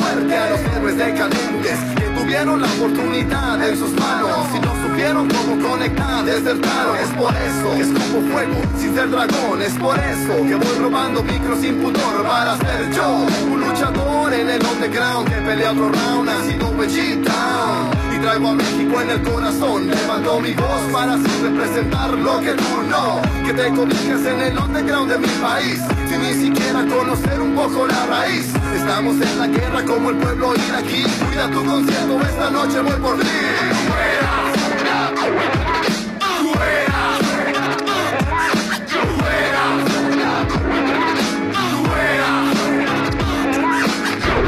[0.00, 4.87] Muerte a los héroes decadentes que tuvieron la oportunidad en sus manos.
[4.98, 6.96] Supieron cómo conectar, desertaron.
[6.96, 9.62] Es por eso que escupo fuego sin ser dragón.
[9.62, 13.24] Es por eso que voy robando micros sin pudor para ser yo.
[13.48, 16.28] Un luchador en el underground que pelea otro round.
[16.28, 17.90] Ha sido Vegeta.
[18.12, 19.86] Y traigo a México en el corazón.
[19.86, 23.22] Levanto mi voz para así representar lo que tú no.
[23.46, 25.80] Que te cobijas en el underground de mi país.
[26.08, 28.52] Sin ni siquiera conocer un poco la raíz.
[28.74, 31.04] Estamos en la guerra como el pueblo iraquí.
[31.24, 34.57] Cuida tu concierto, esta noche voy por ti.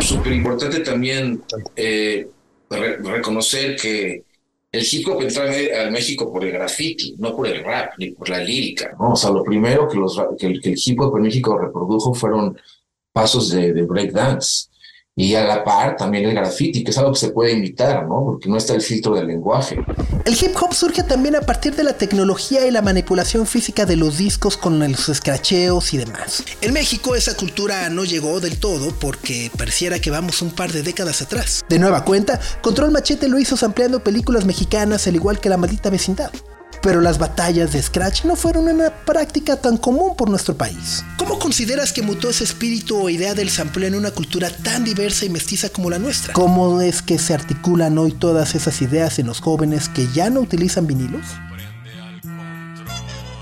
[0.00, 1.42] Súper importante también
[1.76, 2.26] eh,
[2.68, 4.24] re- reconocer que
[4.72, 8.10] el hip hop entró en- al México por el graffiti, no por el rap ni
[8.10, 8.92] por la lírica.
[8.98, 9.12] ¿no?
[9.12, 12.14] O sea, lo primero que, los, que, el, que el hip hop en México reprodujo
[12.14, 12.58] fueron
[13.12, 14.68] pasos de, de breakdance.
[15.16, 18.24] Y a la par también el graffiti, que es algo que se puede imitar, ¿no?
[18.24, 19.76] Porque no está el filtro del lenguaje.
[20.24, 23.96] El hip hop surge también a partir de la tecnología y la manipulación física de
[23.96, 26.44] los discos con los escracheos y demás.
[26.60, 30.82] En México esa cultura no llegó del todo porque pareciera que vamos un par de
[30.82, 31.64] décadas atrás.
[31.68, 35.90] De nueva cuenta, Control Machete lo hizo ampliando películas mexicanas al igual que La Maldita
[35.90, 36.30] Vecindad.
[36.82, 41.04] Pero las batallas de Scratch no fueron una práctica tan común por nuestro país.
[41.18, 45.26] ¿Cómo consideras que mutó ese espíritu o idea del sampleo en una cultura tan diversa
[45.26, 46.32] y mestiza como la nuestra?
[46.32, 50.40] ¿Cómo es que se articulan hoy todas esas ideas en los jóvenes que ya no
[50.40, 51.26] utilizan vinilos?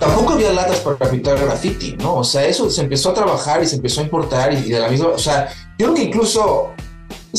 [0.01, 2.17] Tampoco había latas para pintar graffiti, ¿no?
[2.17, 4.81] O sea, eso se empezó a trabajar y se empezó a importar y, y de
[4.81, 6.73] la misma, o sea, yo creo que incluso,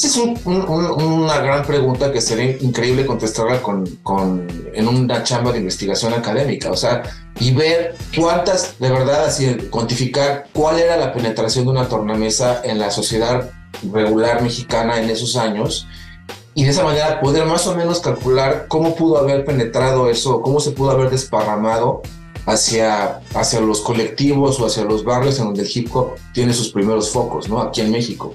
[0.06, 4.88] esa es un- un- un- una gran pregunta que sería increíble contestarla con, con, en
[4.88, 7.04] una chamba de investigación académica, o sea,
[7.40, 12.80] y ver cuántas, de verdad, así, cuantificar cuál era la penetración de una tornamesa en
[12.80, 13.50] la sociedad
[13.94, 15.88] regular mexicana en esos años
[16.54, 20.60] y de esa manera poder más o menos calcular cómo pudo haber penetrado eso, cómo
[20.60, 22.02] se pudo haber desparramado
[22.46, 26.70] hacia, hacia los colectivos o hacia los barrios en donde el hip hop tiene sus
[26.72, 27.62] primeros focos, ¿no?
[27.62, 28.34] Aquí en México.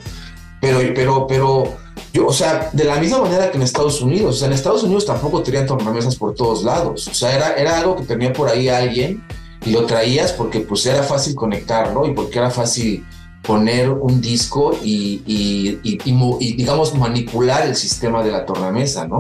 [0.64, 1.64] Pero, pero, pero,
[2.12, 4.83] yo, o sea, de la misma manera que en Estados Unidos, o sea, en Estados
[4.83, 8.48] Unidos tampoco tenían tornamesas por todos lados, o sea, era, era algo que tenía por
[8.48, 9.22] ahí alguien
[9.66, 13.05] y lo traías porque pues era fácil conectarlo y porque era fácil
[13.42, 18.46] poner un disco y, y, y, y mo- y, digamos, manipular el sistema de la
[18.46, 19.18] tornamesa, ¿no?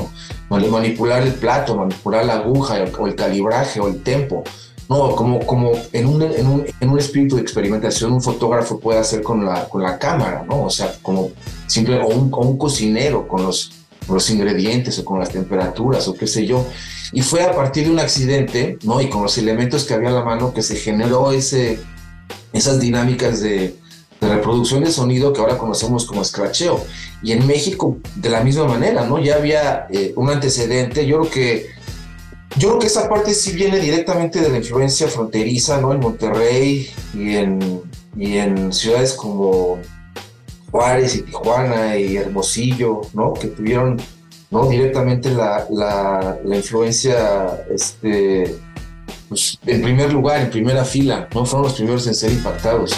[0.48, 4.42] Mani- Manipular el plato, manipular la aguja o el calibraje o el tempo.
[4.88, 8.98] No, como, como en, un, en, un, en un espíritu de experimentación un fotógrafo puede
[8.98, 10.64] hacer con la, con la cámara, ¿no?
[10.64, 11.30] O sea, como
[11.66, 13.72] simple, o un, cocinero con los,
[14.08, 16.66] los ingredientes o con las temperaturas o qué sé yo.
[17.12, 19.00] Y fue a partir de un accidente, ¿no?
[19.00, 21.80] Y con los elementos que había a la mano que se generó ese,
[22.52, 23.76] esas dinámicas de,
[24.20, 26.84] de reproducción de sonido que ahora conocemos como scratcheo.
[27.22, 29.18] Y en México, de la misma manera, ¿no?
[29.18, 31.06] Ya había eh, un antecedente.
[31.06, 31.73] Yo creo que
[32.56, 35.92] yo creo que esa parte sí viene directamente de la influencia fronteriza, ¿no?
[35.92, 37.82] En Monterrey y en,
[38.16, 39.78] y en ciudades como
[40.70, 43.32] Juárez y Tijuana y Hermosillo, ¿no?
[43.34, 44.00] Que tuvieron,
[44.50, 44.68] ¿no?
[44.68, 48.56] Directamente la, la, la influencia, este,
[49.28, 51.44] pues, en primer lugar, en primera fila, ¿no?
[51.44, 52.94] Fueron los primeros en ser impactados.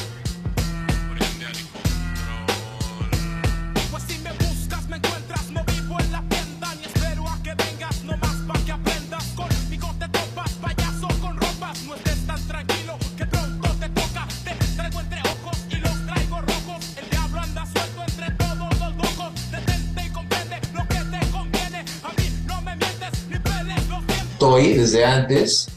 [24.97, 25.69] Desde antes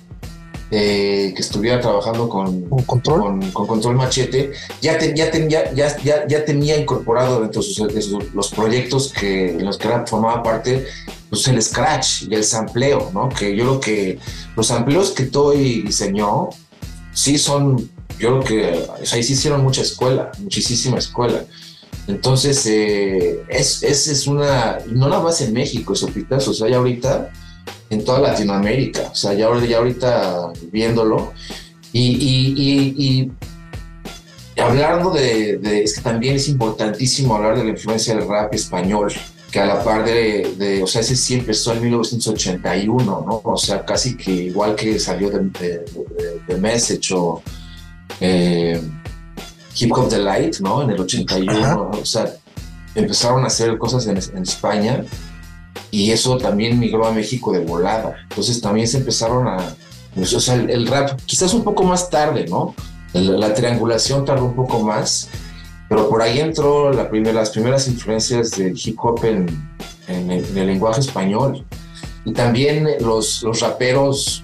[0.71, 3.01] eh, que estuviera trabajando con, con,
[3.51, 4.51] con Control Machete,
[4.81, 8.49] ya, te- ya, ten- ya, ya, ya, tenía incorporado dentro de, sus, de sus- los
[8.51, 10.85] proyectos que, en los que formaba parte
[11.29, 13.29] pues, el scratch y el sampleo, ¿no?
[13.29, 14.19] Que yo creo que
[14.55, 16.49] los sampleos que Toy diseñó,
[17.13, 21.43] sí son, yo creo que o sea, ahí sí hicieron mucha escuela, muchísima escuela.
[22.07, 26.77] Entonces, eh, es, es, es una, no nada más en México, Sopitas, o sea, ya
[26.77, 27.31] ahorita
[27.89, 31.33] en toda Latinoamérica, o sea, ya, ya ahorita viéndolo.
[31.91, 33.31] Y, y, y-
[34.55, 38.53] y hablando de, de- es que también es importantísimo hablar de la influencia del rap
[38.53, 39.11] español,
[39.51, 43.41] que a la par de, de- o sea, ese sí empezó en 1981, ¿no?
[43.43, 45.85] O sea, casi que igual que salió de, de,
[46.47, 47.41] de- Message o
[48.19, 48.79] eh,
[49.79, 50.83] Hip Hop Delight, ¿no?
[50.83, 52.31] En el 81, o sea,
[52.95, 55.03] empezaron a hacer cosas en, en España
[55.91, 58.15] y eso también migró a México de volada.
[58.29, 59.57] Entonces también se empezaron a,
[60.15, 62.75] pues, o sea, el, el rap quizás un poco más tarde, ¿no?
[63.13, 65.29] El- la triangulación tardó un poco más,
[65.87, 69.47] pero por ahí entró la primera, las primeras influencias del hip hop en,
[70.07, 71.65] en el, en el lenguaje español.
[72.25, 74.43] Y también los, los raperos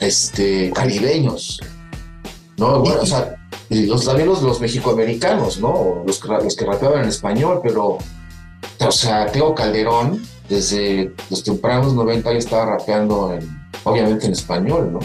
[0.00, 1.60] este, caribeños,
[2.58, 2.80] ¿no?
[2.80, 3.36] Bueno, o sea,
[3.70, 6.02] los, también los, los mexicoamericanos, ¿no?
[6.06, 7.98] Los, los que rapeaban en español, pero,
[8.80, 13.48] o sea, Teo Calderón, desde los tempranos 90 ya estaba rapeando, en,
[13.84, 15.00] obviamente en español, ¿no?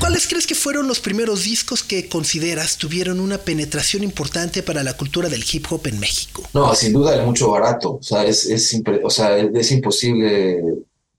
[0.00, 4.94] ¿Cuáles crees que fueron los primeros discos que consideras tuvieron una penetración importante para la
[4.96, 6.42] cultura del hip hop en México?
[6.54, 7.94] No, sin duda es mucho barato.
[7.94, 10.62] O sea, es, es, impre- o sea, es, es imposible.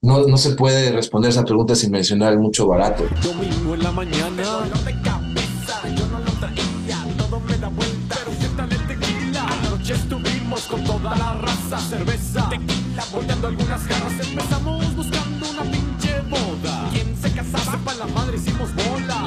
[0.02, 3.04] No, no se puede responder esa pregunta sin mencionar el mucho barato.
[3.22, 4.66] Domingo en la mañana.
[11.90, 12.79] Cerveza, tequila,
[13.12, 14.28] volteando algunas jarras.
[14.28, 16.90] Empezamos buscando una pinche boda.
[16.92, 17.72] ¿Quién se casaba?
[17.72, 19.26] Sepa la madre, hicimos bola.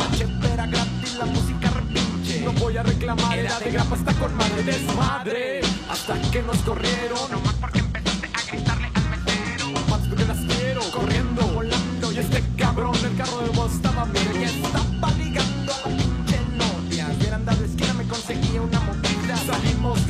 [0.56, 2.40] La gratis, la música repinche.
[2.42, 5.60] No voy a reclamar, era de grapa, está con madre desmadre.
[5.90, 9.70] Hasta que nos corrieron, nomás porque empezaste a gritarle al mesero.
[9.88, 12.12] Más porque las quiero, corriendo, volando.
[12.12, 14.81] Y este cabrón del carro de voz estaba estaba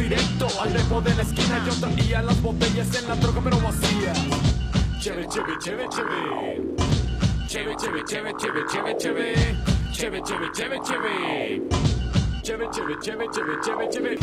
[0.03, 1.63] directo al depo de la esquina.
[1.65, 4.19] Yo traía las botellas en la troca, pero vacías.
[5.01, 6.63] Cheve, cheve, cheve, cheve.
[7.47, 9.35] Cheve, cheve, cheve, cheve, cheve, cheve.
[9.93, 11.63] Cheve, cheve, cheve, cheve.
[12.43, 14.19] Cheve, cheve, cheve, cheve, cheve, cheve.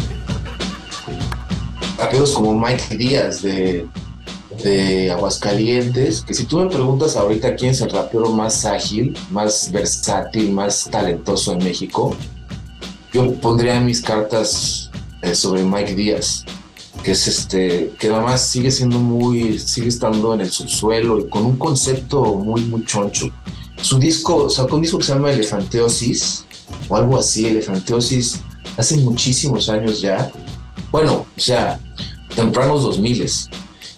[1.97, 3.87] Raperos como Mike Díaz de,
[4.63, 9.71] de Aguascalientes, que si tú me preguntas ahorita quién es el rapero más ágil, más
[9.71, 12.15] versátil, más talentoso en México,
[13.11, 14.88] yo pondría mis cartas
[15.21, 16.45] eh, sobre Mike Díaz,
[17.03, 21.29] que es este, que nada más sigue siendo muy, sigue estando en el subsuelo y
[21.29, 23.29] con un concepto muy, muy choncho.
[23.81, 26.45] Su disco, sacó un disco que se llama Elefanteosis,
[26.89, 28.39] o algo así, Elefanteosis,
[28.77, 30.31] hace muchísimos años ya.
[30.91, 31.79] Bueno, o sea,
[32.35, 33.25] tempranos 2000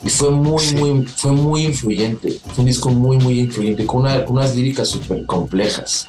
[0.04, 2.40] y fue muy, muy, fue muy influyente.
[2.54, 6.08] Fue un disco muy, muy influyente, con, una- con unas líricas súper complejas.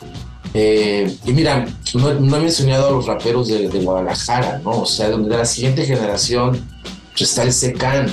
[0.54, 4.82] Eh, y mira, no, no he mencionado a los raperos de, Guadalajara, ¿no?
[4.82, 6.62] O sea, de la siguiente generación
[7.10, 8.06] pues, está el Secan,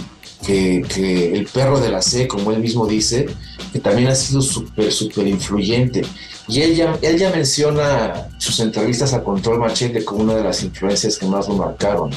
[0.45, 3.27] que, el perro de la C, como él mismo dice,
[3.71, 6.01] que también ha sido súper, súper influyente.
[6.47, 10.63] Y él ya, él ya menciona sus entrevistas a Control Machete como una de las
[10.63, 12.09] influencias que más lo marcaron.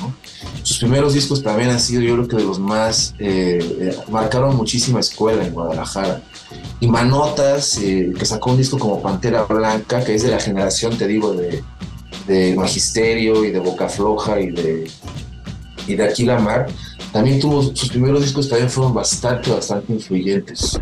[0.62, 4.56] Sus primeros discos también han sido, yo creo que de los más, eh, eh, marcaron
[4.56, 6.22] muchísima escuela en Guadalajara.
[6.80, 10.96] Y Manotas, eh, que sacó un disco como Pantera Blanca, que es de la generación,
[10.98, 11.62] te digo, de,
[12.56, 14.90] Magisterio y de Boca Floja y de,
[15.86, 16.66] y de Aquila Mar,
[17.12, 20.78] también tuvo, sus primeros discos también fueron bastante, bastante influyentes.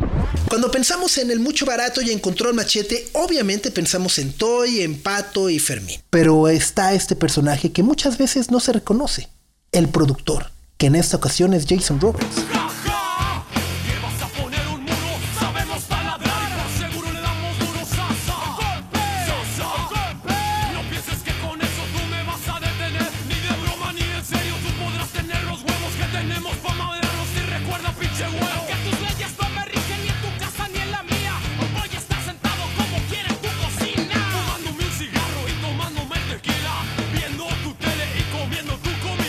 [0.48, 5.00] Cuando pensamos en el mucho barato y en control machete, obviamente pensamos en Toy, en
[5.00, 6.00] Pato y Fermín.
[6.08, 9.28] Pero está este personaje que muchas veces no se reconoce,
[9.72, 12.44] el productor, que en esta ocasión es Jason Roberts.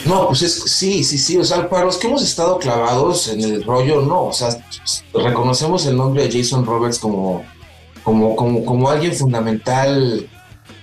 [0.05, 3.41] No, pues es, sí, sí, sí, o sea, para los que hemos estado clavados en
[3.41, 4.49] el rollo, no, o sea,
[5.13, 7.43] reconocemos el nombre de Jason Roberts como,
[8.03, 10.27] como, como, como alguien fundamental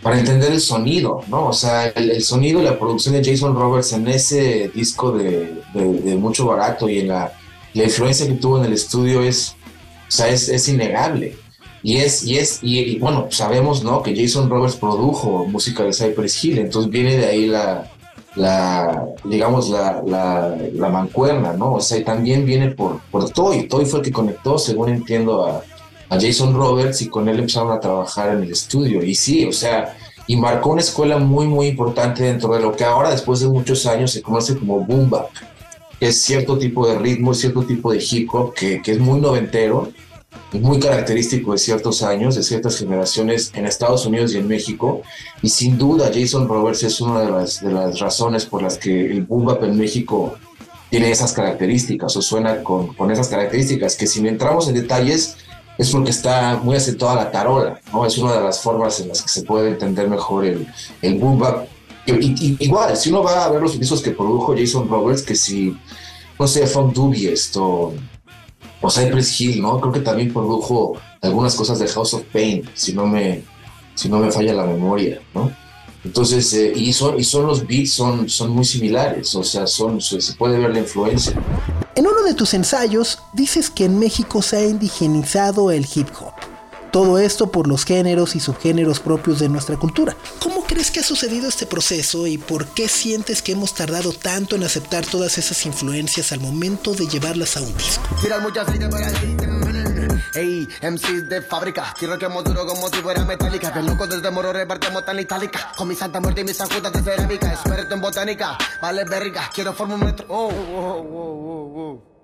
[0.03, 1.47] para entender el sonido, ¿no?
[1.49, 6.01] O sea, el, sonido y la producción de Jason Roberts en ese disco de, de-
[6.01, 7.33] de Mucho Barato y en la,
[7.75, 9.57] la influencia que tuvo en el estudio es,
[10.07, 11.37] o sea, es, es innegable.
[11.83, 14.01] Y es, y es, y, y bueno, sabemos, ¿no?
[14.03, 17.91] Que Jason Roberts produjo música de Cypress Hill, entonces viene de ahí la,
[18.39, 21.75] la digamos, la, la, la mancuerna, ¿no?
[21.75, 23.69] O sea, y también viene por, por Toy.
[23.69, 25.63] Toy fue el que conectó, según entiendo, a,
[26.09, 29.03] a Jason Roberts y con él empezaron a trabajar en el estudio.
[29.03, 32.85] Y sí, o sea, y marcó una escuela muy, muy importante dentro de lo que
[32.85, 35.31] ahora, después de muchos años, se conoce como boom bap,
[36.01, 39.91] es cierto tipo de ritmo, cierto tipo de hip hop que, que es muy noventero
[40.53, 45.03] muy característico de ciertos años, de ciertas generaciones en Estados Unidos y en México.
[45.43, 49.11] Y sin duda Jason Roberts es una de las, de las razones por las que
[49.11, 50.37] el boom bap en México
[50.91, 55.37] tiene esas características o suena con, con esas características, que si entramos en detalles
[55.77, 58.05] es porque está muy acentuada la tarola, ¿no?
[58.05, 60.67] Es una de las formas en las que se puede entender mejor el,
[61.03, 61.69] el boom bap.
[62.07, 65.77] Igual, si uno va a ver los discos que produjo Jason Roberts, que si
[66.39, 67.93] no sé, Funk Dubiest o,
[68.81, 69.81] o Cypress Hill, ¿no?
[69.81, 73.43] Creo que también produjo algunas cosas de House of Pain, si no me,
[73.95, 75.51] si no me falla la memoria, ¿no?
[76.05, 80.01] Entonces, eh, y, son, y son los beats son, son muy similares, o sea, son,
[80.01, 81.35] se puede ver la influencia.
[81.97, 86.33] En uno de tus ensayos dices que en México se ha indigenizado el hip hop.
[86.93, 90.17] Todo esto por los géneros y subgéneros propios de nuestra cultura.
[90.41, 94.57] ¿Cómo crees que ha sucedido este proceso y por qué sientes que hemos tardado tanto
[94.57, 98.03] en aceptar todas esas influencias al momento de llevarlas a un disco?
[100.35, 103.73] Ey, MCs de fábrica, quiero que duro como si fuera metálica.
[103.73, 105.73] Que loco desde moro repartimos tan itálica.
[105.77, 107.53] Con mi santa muerte y mis ajudas de cerámica.
[107.53, 109.51] Experto en botánica, vale verga.
[109.55, 110.27] Quiero formar un metro.
[110.29, 112.18] Oh, oh, oh, oh, oh.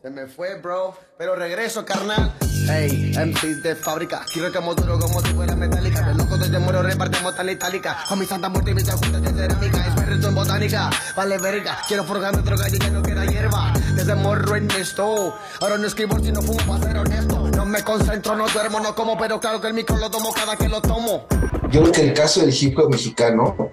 [0.00, 2.32] Se me fue, bro, pero regreso, carnal.
[2.70, 6.04] Hey, MCs de fábrica, quiero que duro como si fuera metálica.
[6.04, 8.04] Que loco desde moro repartimos tan itálica.
[8.08, 9.86] Con mi santa muerte y mis ajudas de cerámica.
[9.88, 11.78] Experto en botánica, vale verga.
[11.88, 13.72] Quiero forjar metro gallo que no queda hierba.
[13.96, 15.36] Desde morro en esto.
[15.60, 17.48] Ahora no escribo si no fumo para ser honesto.
[17.56, 20.54] No me concentro, no duermo, no como, pero claro que el micro lo tomo cada
[20.54, 21.26] que lo tomo.
[21.70, 23.72] Yo creo que el caso del hip hop mexicano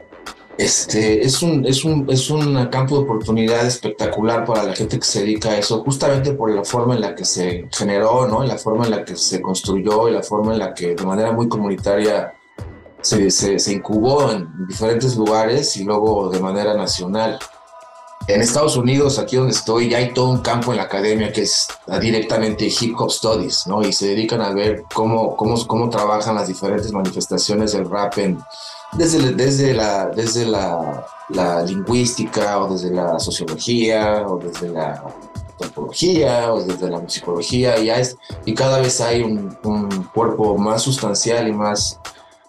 [0.57, 5.05] este, es, un, es, un, es un campo de oportunidad espectacular para la gente que
[5.05, 8.43] se dedica a eso, justamente por la forma en la que se generó, ¿no?
[8.43, 11.33] la forma en la que se construyó y la forma en la que de manera
[11.33, 12.33] muy comunitaria
[13.01, 17.37] se, se, se incubó en diferentes lugares y luego de manera nacional.
[18.27, 21.43] En Estados Unidos, aquí donde estoy, ya hay todo un campo en la academia que
[21.43, 21.67] es
[22.01, 23.83] directamente Hip Hop Studies, ¿no?
[23.83, 28.39] Y se dedican a ver cómo, cómo, cómo trabajan las diferentes manifestaciones del rap en,
[28.97, 31.05] desde, desde, la, desde la,
[31.65, 35.03] lingüística o desde la sociología o desde la
[35.51, 38.15] antropología o desde la musicología y, es,
[38.45, 41.99] y cada vez hay un, un, cuerpo más sustancial y más,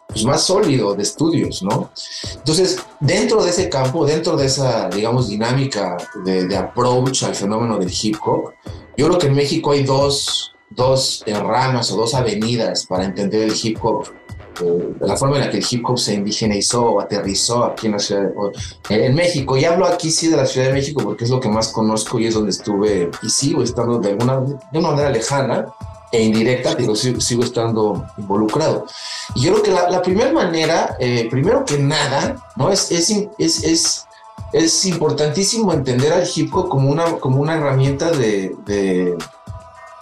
[0.09, 1.91] pues más sólido de estudios, ¿no?
[2.35, 7.79] Entonces, dentro de ese campo, dentro de esa, digamos, dinámica de, de approach al fenómeno
[7.79, 8.53] del hip hop,
[8.97, 13.55] yo creo que en México hay dos, dos ramas o dos avenidas para entender el
[13.61, 14.07] hip hop
[15.01, 17.99] la forma en la que el hip hop se indigenizó o aterrizó aquí en la
[17.99, 18.31] ciudad,
[18.89, 19.57] de, en México.
[19.57, 22.19] Y hablo aquí sí de la Ciudad de México porque es lo que más conozco
[22.19, 25.67] y es donde estuve y sigo estando de alguna de una manera lejana
[26.13, 28.87] e indirecta, pero sigo, estando involucrado.
[29.35, 32.71] Y yo creo que la, primera manera, eh, primero que nada, ¿no?
[32.71, 34.07] Es, es, es, es,
[34.53, 39.17] es importantísimo entender al hip hop como una, como una herramienta de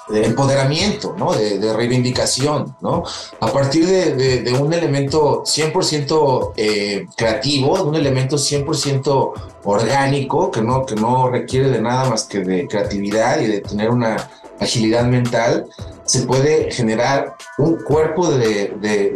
[0.08, 1.32] de empoderamiento, ¿no?
[1.32, 3.04] De, reivindicación, ¿no?
[3.40, 9.32] A partir de un elemento 100% eh, creativo, de un elemento 100%
[9.64, 13.90] orgánico, que no, que no requiere de nada más que de creatividad y de tener
[13.90, 14.28] una
[14.60, 15.66] agilidad mental,
[16.04, 18.74] se puede generar un cuerpo de,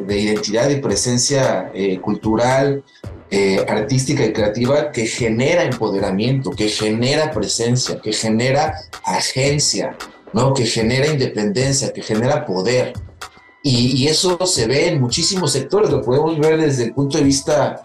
[0.08, 2.82] identidad y presencia eh, cultural,
[3.30, 8.74] eh, artística y creativa que genera empoderamiento, que genera presencia, que genera
[9.04, 9.96] agencia,
[10.32, 10.54] ¿no?
[10.54, 12.92] que genera independencia, que genera poder.
[13.62, 17.82] Y, eso se ve en muchísimos sectores, lo podemos ver desde el punto de vista,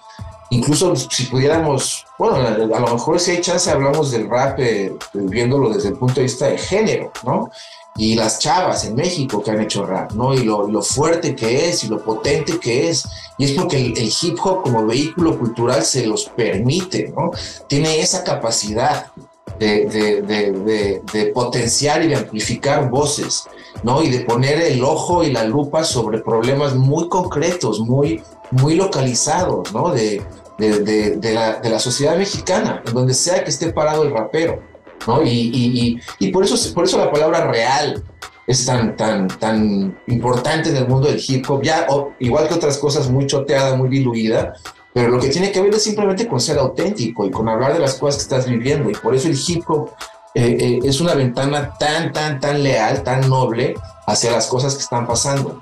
[0.49, 5.73] incluso si pudiéramos, bueno, a, lo mejor si hay chance hablamos del rap eh, viéndolo
[5.73, 7.49] desde el punto de vista de género, ¿no?
[7.95, 10.33] Y las chavas en México que han hecho rap, ¿no?
[10.33, 13.03] Y lo, fuerte que es y lo potente que es.
[13.37, 17.31] Y es porque el hip hop como vehículo cultural se los permite, ¿no?
[17.67, 19.11] Tiene esa capacidad
[19.59, 23.45] de, de, de, de, potenciar y de amplificar voces,
[23.83, 24.03] ¿no?
[24.03, 29.73] Y de poner el ojo y la lupa sobre problemas muy concretos, muy, muy localizados,
[29.73, 29.91] ¿no?
[29.91, 30.21] De,
[30.57, 34.61] la, la, sociedad mexicana, donde sea que esté parado el rapero,
[35.07, 35.23] ¿no?
[35.23, 38.03] Y, y, y, por, eso, por eso la palabra real
[38.47, 41.87] es tan, tan, tan importante en el mundo del hip hop, ya
[42.19, 44.53] igual que otras cosas muy choteada, muy diluida,
[44.93, 47.79] pero lo que tiene que ver es simplemente con ser auténtico y con hablar de
[47.79, 48.89] las cosas que estás viviendo.
[48.89, 49.89] Y por eso el hip hop
[50.35, 53.75] eh, eh, es una ventana tan, tan, tan leal, tan noble
[54.05, 55.61] hacia las cosas que están pasando,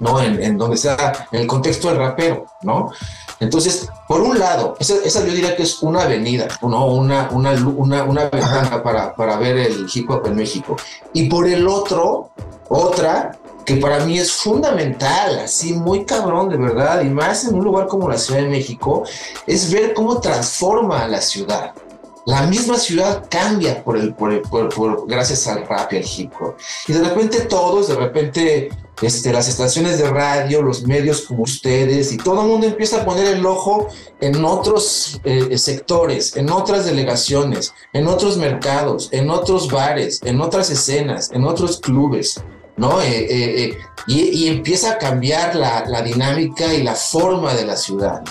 [0.00, 0.22] ¿no?
[0.22, 2.92] En, en donde sea, en el contexto del rapero, ¿no?
[3.40, 6.86] Entonces, por un lado, esa, esa, yo diría que es una avenida, ¿no?
[6.86, 10.76] una, una, una, una ventana para, para ver el hip hop en México.
[11.12, 12.30] Y por el otro,
[12.68, 13.36] otra
[13.66, 17.88] que para mí es fundamental, así muy cabrón de verdad, y más en un lugar
[17.88, 19.02] como la Ciudad de México,
[19.46, 21.74] es ver cómo transforma la ciudad.
[22.26, 26.04] La misma ciudad cambia por el, por, el, por, por gracias al rap y al
[26.04, 26.54] hip hop.
[26.88, 28.68] Y de repente todos, de repente
[29.02, 33.04] este, las estaciones de radio, los medios como ustedes, y todo el mundo empieza a
[33.04, 33.88] poner el ojo
[34.20, 40.70] en otros eh, sectores, en otras delegaciones, en otros mercados, en otros bares, en otras
[40.70, 42.40] escenas, en otros clubes.
[42.76, 43.00] ¿No?
[43.00, 47.64] Eh, eh, eh, y, y, empieza a cambiar la, la, dinámica y la forma de
[47.64, 48.22] la ciudad,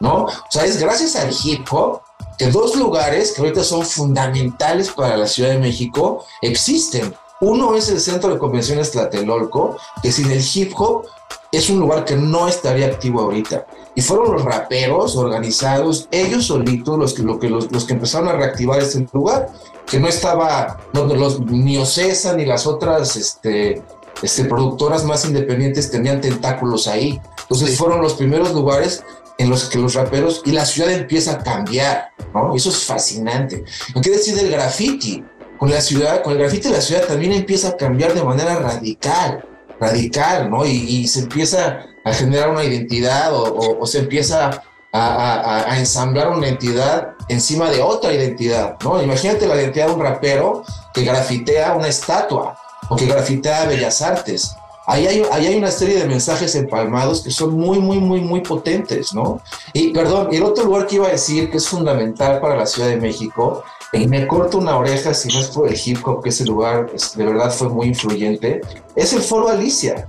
[0.00, 0.24] ¿no?
[0.24, 2.02] O sea, es gracias al hip hop
[2.36, 7.14] que dos lugares que ahorita son fundamentales para la Ciudad de México existen.
[7.42, 11.06] Uno es el Centro de Convenciones Tlatelolco, que sin el hip hop
[11.50, 13.66] es un lugar que no estaría activo ahorita.
[13.96, 18.80] Y fueron los raperos organizados, ellos solitos, los que, los, los que empezaron a reactivar
[18.80, 19.48] ese lugar,
[19.86, 23.82] que no estaba, no, los, ni Ocesa ni las otras este,
[24.22, 27.20] este, productoras más independientes tenían tentáculos ahí.
[27.40, 29.02] Entonces fueron los primeros lugares
[29.38, 32.54] en los que los raperos y la ciudad empieza a cambiar, ¿no?
[32.54, 33.64] Eso es fascinante.
[34.00, 35.24] ¿Qué decir del graffiti?
[35.62, 39.44] Con la ciudad, con el graffiti la ciudad también empieza a cambiar de manera radical
[39.78, 40.66] radical, ¿no?
[40.66, 44.60] Y, se empieza a generar una identidad o, se empieza
[44.92, 49.00] a, ensamblar una identidad encima de otra identidad, ¿no?
[49.00, 52.58] Imagínate la identidad de un rapero que grafitea una estatua
[52.88, 54.56] o que grafitea bellas artes.
[54.88, 58.40] Ahí hay, ahí hay una serie de mensajes empalmados que son muy, muy, muy, muy
[58.40, 59.40] potentes, ¿no?
[59.72, 62.88] Y perdón, el otro lugar que iba a decir que es fundamental para la Ciudad
[62.88, 66.30] de México y me corto una oreja si no es por el hip hop, que
[66.30, 68.62] ese lugar de verdad fue muy influyente,
[68.96, 70.08] es el Foro Alicia.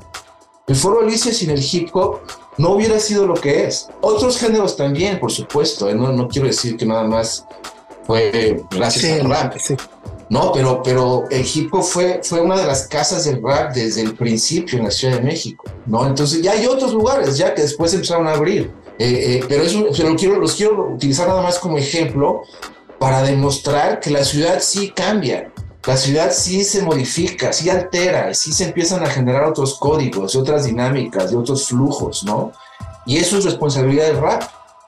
[0.68, 2.22] El Foro Alicia sin el hip hop
[2.58, 3.90] no hubiera sido lo que es.
[4.00, 5.96] Otros géneros también, por supuesto, ¿eh?
[5.96, 7.46] no, no quiero decir que nada más
[8.08, 9.56] fue gracias al rap.
[10.30, 14.02] No, pero, pero el hip hop fue, fue una de las casas del rap desde
[14.02, 16.08] el principio en la Ciudad de México, ¿no?
[16.08, 18.72] Entonces ya hay otros lugares ya que después empezaron a abrir.
[18.98, 22.44] Eh, eh, pero eso, pero quiero, los quiero utilizar nada más como ejemplo
[23.04, 25.52] para demostrar que la ciudad sí cambia,
[25.86, 30.64] la ciudad sí se modifica, sí altera, sí se empiezan a generar otros códigos, otras
[30.64, 32.54] dinámicas, y otros flujos, ¿no?
[33.06, 34.44] Y eso es responsabilidad del rap,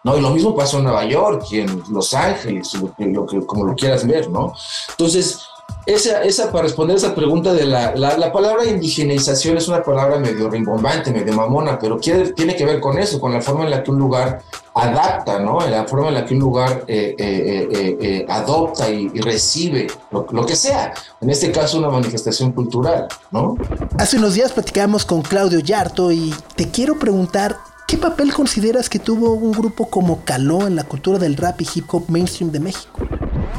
[0.05, 0.17] ¿no?
[0.17, 3.75] Y lo mismo pasó en Nueva York y en Los Ángeles, lo que, como lo
[3.75, 4.53] quieras ver, ¿no?
[4.91, 5.41] Entonces,
[5.85, 10.49] esa, esa, para responder esa pregunta de la, la, palabra indigenización es una palabra medio
[10.49, 13.91] rimbombante, medio mamona, pero tiene que ver con eso, con la forma en la que
[13.91, 14.41] un lugar
[14.73, 15.59] adapta, ¿no?
[15.67, 20.45] La forma en la que un lugar eh, eh, eh, adopta y, recibe lo, lo,
[20.45, 20.93] que sea.
[21.21, 23.55] En este caso, una manifestación cultural, ¿no?
[23.97, 27.57] Hace unos días platicábamos con Claudio Yarto y te quiero preguntar.
[27.87, 31.67] ¿Qué papel consideras que tuvo un grupo como Caló en la cultura del rap y
[31.71, 32.99] hip hop mainstream de México?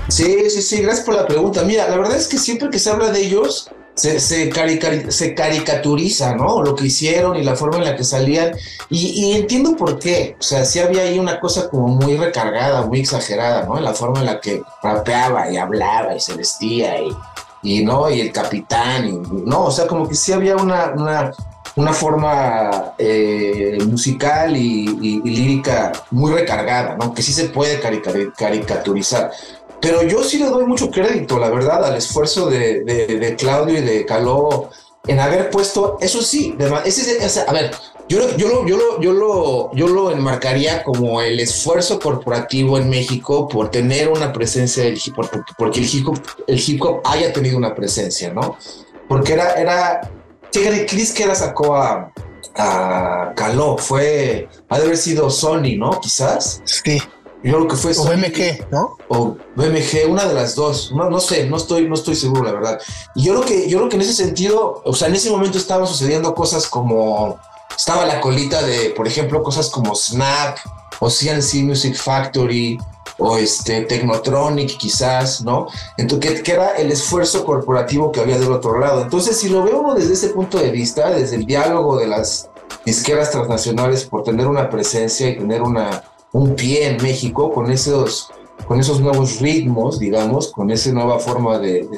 [0.09, 1.63] Sí, sí, sí, gracias por la pregunta.
[1.63, 4.53] Mira, la verdad es que siempre que se habla de ellos, se, se,
[5.11, 6.63] se caricaturiza, ¿no?
[6.63, 8.53] Lo que hicieron y la forma en la que salían.
[8.91, 10.37] Y, entiendo por qué.
[10.39, 13.81] O sea, sí había ahí una cosa como muy recargada, muy exagerada, ¿no?
[13.81, 17.09] La forma en la que rapeaba y hablaba y se vestía y,
[17.63, 18.11] y ¿no?
[18.11, 19.65] Y el capitán, ¿no?
[19.65, 21.33] O sea, como que sí había una, una,
[21.77, 27.15] una forma eh, musical y, lírica muy recargada, ¿no?
[27.15, 29.31] Que sí se puede caricaturizar.
[29.81, 33.83] Pero yo sí le doy mucho crédito, la verdad, al esfuerzo de, de, Claudio y
[33.83, 34.71] de Caló
[35.07, 37.71] en haber puesto, eso sí, ese, a ver,
[38.09, 42.89] yo, yo, lo, yo, lo, yo, lo, yo lo enmarcaría como el esfuerzo corporativo en
[42.89, 47.01] México por tener una presencia del hip hop, porque el hip hop, el hip hop
[47.05, 48.57] haya tenido una presencia, ¿no?
[49.09, 50.11] Porque era, era,
[50.53, 52.13] ¿qué Chris que era sacó a,
[52.57, 53.77] a Caló?
[53.77, 56.01] Fue, ha de haber sido Sony, ¿no?
[56.01, 56.63] Quizás.
[56.65, 57.01] Sí.
[57.47, 58.97] Yo creo que fue o BMG, ¿no?
[59.07, 60.91] O BMG, una de las dos.
[60.91, 62.81] No, no sé, no estoy, no estoy seguro, la verdad.
[63.15, 65.57] Y yo creo que, yo creo que en ese sentido, o sea, en ese momento
[65.57, 67.39] estaban sucediendo cosas como
[67.77, 70.59] estaba la colita de, por ejemplo, cosas como Snap
[70.99, 72.79] o CNC Music Factory
[73.19, 75.69] o este Technotronic quizás, ¿no?
[75.97, 79.03] Entonces, que, era el esfuerzo corporativo que había del otro lado.
[79.03, 82.51] Entonces, si lo veo desde ese punto de vista, desde el diálogo de las
[82.85, 86.03] disqueras transnacionales por tener una presencia y tener una
[86.37, 88.31] un pie en México con esos,
[88.69, 91.89] con esos nuevos ritmos, digamos, con esa nueva forma de,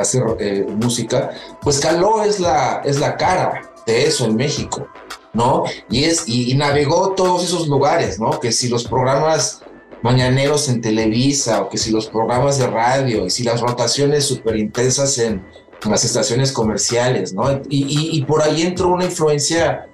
[0.00, 4.88] hacer eh, música, pues Caló es la, es la cara de eso en México,
[5.34, 5.64] ¿no?
[5.90, 8.40] Y, es, y, navegó todos esos lugares, ¿no?
[8.40, 9.60] Que si los programas
[10.00, 14.56] mañaneros en Televisa o que si los programas de radio y si las rotaciones súper
[14.56, 15.44] intensas en,
[15.86, 17.60] las estaciones comerciales, ¿no?
[17.68, 19.86] Y, y, por ahí entró una influencia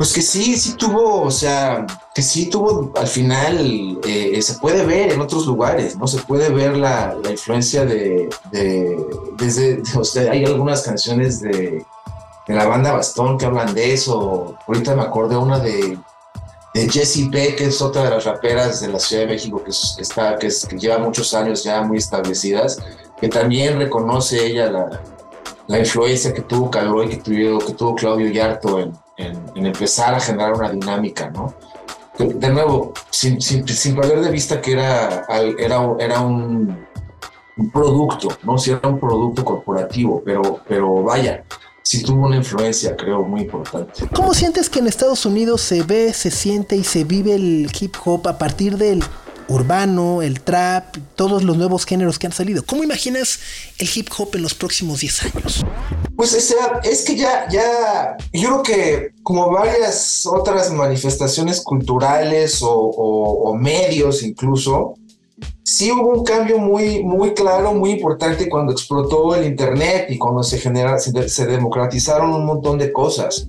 [0.00, 4.86] pues que sí, sí tuvo, o sea, que sí tuvo al final, eh, se puede
[4.86, 6.06] ver en otros lugares, ¿no?
[6.06, 8.30] Se puede ver la, influencia de,
[9.36, 11.84] desde, o sea, hay algunas canciones de,
[12.46, 14.56] la banda Bastón que hablan de eso.
[14.66, 15.98] Ahorita me acordé una de,
[16.72, 19.70] de Jessie P, que es otra de las raperas de la Ciudad de México que,
[19.70, 22.78] está, que, lleva muchos años ya muy establecidas,
[23.20, 25.02] que también reconoce ella la,
[25.66, 30.20] la influencia que tuvo Caloi, que tuvo, que tuvo Claudio Yarto en en, empezar a
[30.20, 31.54] generar una dinámica, ¿no?
[32.18, 35.24] De nuevo, sin, sin, perder de vista que era,
[35.58, 36.86] era, era un,
[37.72, 38.58] producto, ¿no?
[38.58, 41.44] Si era un producto corporativo, pero, pero vaya,
[41.82, 44.06] sí tuvo una influencia, creo, muy importante.
[44.14, 47.94] ¿Cómo sientes que en Estados Unidos se ve, se siente y se vive el hip
[48.04, 49.02] hop a partir del
[49.50, 52.64] urbano, el trap, todos los nuevos géneros que han salido.
[52.64, 53.40] ¿Cómo imaginas
[53.78, 55.66] el hip hop en los próximos 10 años?
[56.16, 64.22] Pues es que ya, ya, yo creo que como varias otras manifestaciones culturales o, medios
[64.22, 64.94] incluso,
[65.64, 70.42] sí hubo un cambio muy, muy claro, muy importante cuando explotó el Internet y cuando
[70.42, 73.48] se, genera, se, democratizaron un montón de cosas.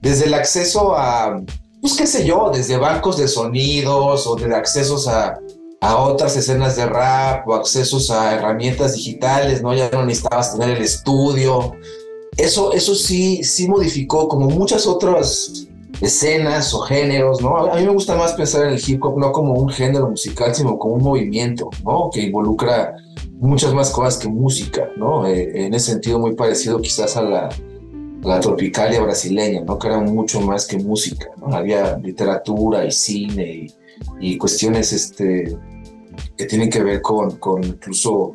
[0.00, 1.40] Desde el acceso a,
[1.84, 5.38] pues qué sé yo, desde bancos de sonidos o de accesos a,
[5.82, 9.74] a otras escenas de rap o accesos a herramientas digitales, ¿no?
[9.74, 11.74] Ya no necesitabas tener el estudio.
[12.38, 15.66] Eso, eso sí, sí modificó como muchas otras
[16.00, 17.54] escenas o géneros, ¿no?
[17.54, 20.54] A mí me gusta más pensar en el hip hop no como un género musical,
[20.54, 22.08] sino como un movimiento, ¿no?
[22.10, 22.96] Que involucra
[23.34, 25.26] muchas más cosas que música, ¿no?
[25.26, 27.50] Eh, en ese sentido muy parecido quizás a la,
[28.24, 29.78] la tropicalia brasileña, ¿no?
[29.78, 31.54] Que era mucho más que música, ¿no?
[31.54, 33.66] Había literatura y cine
[34.20, 35.56] y, cuestiones este,
[36.36, 38.32] que tienen que ver con, con incluso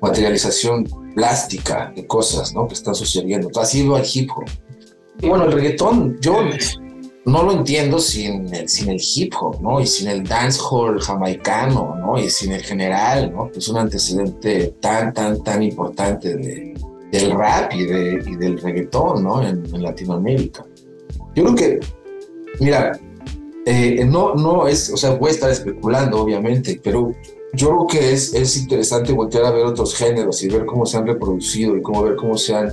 [0.00, 2.66] materialización plástica de cosas, ¿no?
[2.66, 3.48] Que están sucediendo.
[3.60, 4.48] Así va el hip hop.
[5.20, 6.42] Y bueno, el reggaetón, yo
[7.26, 9.80] no lo entiendo sin el, sin el hip hop, ¿no?
[9.80, 12.18] Y sin el dancehall jamaicano, ¿no?
[12.18, 13.50] Y sin el general, ¿no?
[13.50, 16.74] Que es un antecedente tan, tan, tan importante de,
[17.10, 19.42] del rap y, de, y del reggaetón, ¿no?
[19.46, 20.64] En, Latinoamérica.
[21.34, 21.80] Yo creo que,
[22.60, 22.98] mira,
[23.66, 27.14] eh, no, no es, o sea, voy a estar especulando, obviamente, pero
[27.54, 30.96] yo creo que es, es interesante voltear a ver otros géneros y ver cómo se
[30.96, 32.68] han reproducido y cómo ver cómo se han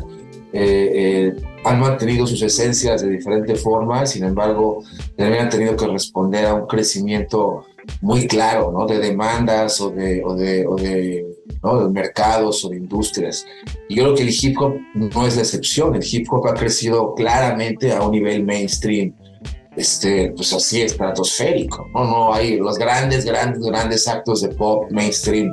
[0.54, 1.36] eh, eh,
[1.66, 4.82] han mantenido sus esencias de diferentes formas, sin embargo,
[5.18, 7.66] también han tenido que responder a un crecimiento
[8.02, 8.86] muy claro, ¿no?
[8.86, 11.26] De demandas o de, o de, o de,
[11.64, 11.90] ¿no?
[11.90, 13.46] mercados o de industrias.
[13.90, 15.96] Y yo creo que el hip hop no es la excepción.
[15.96, 19.14] El hip hop ha crecido claramente a un nivel mainstream,
[19.76, 22.06] este, pues así estratosférico, ¿no?
[22.06, 25.52] No hay los grandes, grandes, grandes actos de pop mainstream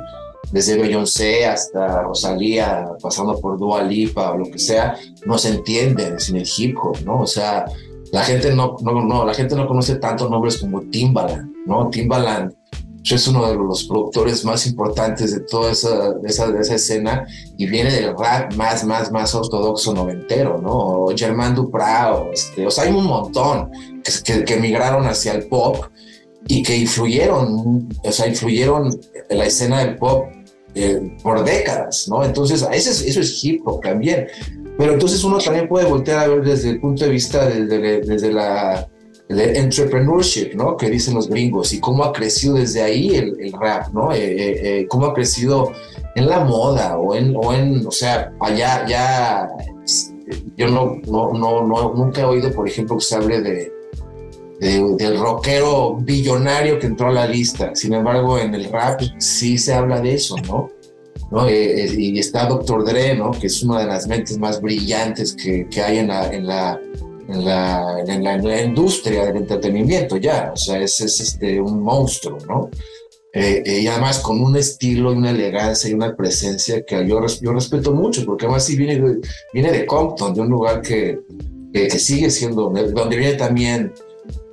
[0.51, 6.19] desde Beyoncé hasta Rosalía, pasando por Dua Lipa o lo que sea, no se entienden
[6.19, 7.21] sin el hip hop, ¿no?
[7.21, 7.65] O sea,
[8.11, 11.89] la gente no, no, no, la gente no conoce tantos nombres como Timbaland, ¿no?
[11.89, 12.53] Timbaland
[13.13, 17.27] es uno de los productores más importantes de toda esa, de esa, de esa escena
[17.57, 20.71] y viene del rap más, más, más ortodoxo noventero, ¿no?
[20.71, 23.69] O Germán Duprao, este, o sea, hay un montón
[24.03, 25.85] que, que, que migraron hacia el pop
[26.47, 28.99] y que influyeron, o sea, influyeron
[29.29, 30.25] en la escena del pop
[30.73, 32.23] eh, por décadas, ¿no?
[32.23, 34.27] Entonces, eso es, eso es hip hop también.
[34.77, 38.31] Pero entonces uno también puede voltear a ver desde el punto de vista desde, desde
[38.31, 38.87] la
[39.29, 40.77] el entrepreneurship, ¿no?
[40.77, 44.13] Que dicen los gringos y cómo ha crecido desde ahí el, el rap, ¿no?
[44.13, 44.19] Eh,
[44.81, 45.71] eh, cómo ha crecido
[46.15, 49.49] en la moda o en, o en, o sea, allá ya,
[50.55, 53.75] yo no, no, no, no, nunca he oído, por ejemplo, que se hable de,
[54.59, 57.75] del rockero billonario que entró a la lista.
[57.75, 60.69] Sin embargo, en el rap sí se habla de eso, ¿no?
[61.31, 61.47] ¿No?
[61.47, 62.85] Eh, eh, y está Dr.
[62.85, 63.31] Dre, ¿no?
[63.31, 66.79] Que es una de las mentes más brillantes que, que hay en la, en, la,
[67.27, 70.51] en, la, en, la, industria del entretenimiento ya.
[70.53, 72.69] O sea, es, es este, un monstruo, ¿no?
[73.33, 77.51] Eh, y además con un estilo y una elegancia y una presencia que yo, yo
[77.51, 79.17] respeto mucho, porque además sí viene,
[79.53, 81.19] viene de Compton, de un lugar que,
[81.73, 83.91] que, que sigue siendo, donde viene también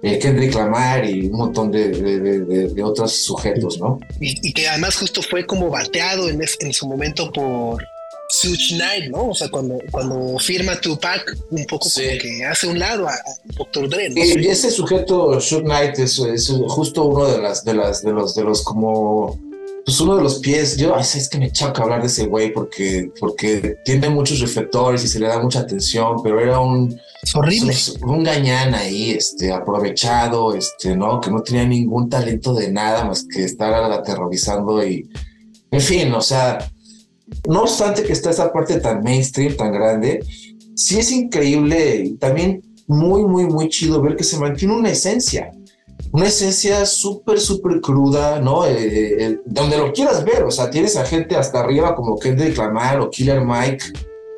[0.03, 4.01] eh, Kendrick Lamar y un montón de, de, otros sujetos, ¿no?
[4.19, 7.85] Y, que además justo fue como bateado en, en su momento por
[8.33, 9.29] Such Knight, ¿no?
[9.29, 13.15] O sea, cuando, cuando firma Tupac, un poco como que hace un lado a,
[13.45, 13.91] Dr.
[13.91, 14.09] Dre.
[14.15, 18.35] Y, ese sujeto, Suge Knight, es, es, justo uno de las, de las, de los,
[18.35, 19.39] de los como
[19.85, 23.11] pues uno de los pies, yo es que me choca hablar de ese güey porque,
[23.19, 26.99] porque tiene muchos reflectores y se le da mucha atención, pero era un,
[27.35, 27.75] horrible.
[28.03, 31.21] Un, gañán ahí, este, aprovechado, este, ¿no?
[31.21, 35.11] Que no tenía ningún talento de nada más que estar aterrorizando y,
[35.71, 36.72] en fin, o sea,
[37.49, 40.25] no obstante que está esa parte tan mainstream, tan grande,
[40.75, 45.51] sí es increíble y también muy, muy, muy chido ver que se mantiene una esencia
[46.13, 48.67] una esencia súper, súper cruda, ¿no?
[48.67, 52.19] Eh, eh, eh, donde lo quieras ver, o sea, tienes a gente hasta arriba como
[52.19, 53.85] Kendrick Lamar o Killer Mike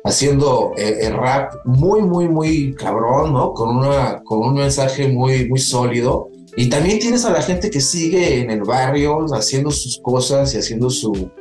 [0.05, 3.53] haciendo el rap muy, muy, muy cabrón, ¿no?
[3.53, 6.29] Con, una, con un mensaje muy, muy sólido.
[6.55, 10.59] Y también tienes a la gente que sigue en el barrio haciendo sus cosas y
[10.59, 11.31] haciendo su,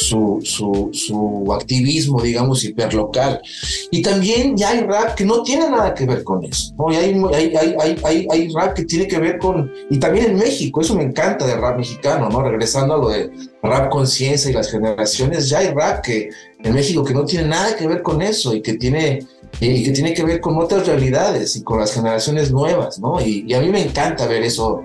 [0.00, 3.40] su, su, su, activismo, digamos, hiperlocal.
[3.90, 6.72] Y también ya hay rap que no tiene nada que ver con eso.
[6.78, 6.92] ¿no?
[6.92, 9.70] Y hay, hay, hay, hay, rap que tiene que ver con...
[9.90, 12.42] Y también en México, eso me encanta del rap mexicano, ¿no?
[12.42, 13.30] Regresando a lo de
[13.62, 16.30] rap conciencia y las generaciones, ya hay rap que
[16.62, 19.26] en México que no tiene nada que ver con eso y que tiene
[19.58, 23.20] y que tiene que ver con otras realidades y con las generaciones nuevas, ¿no?
[23.20, 24.84] Y, y, a mí me encanta ver eso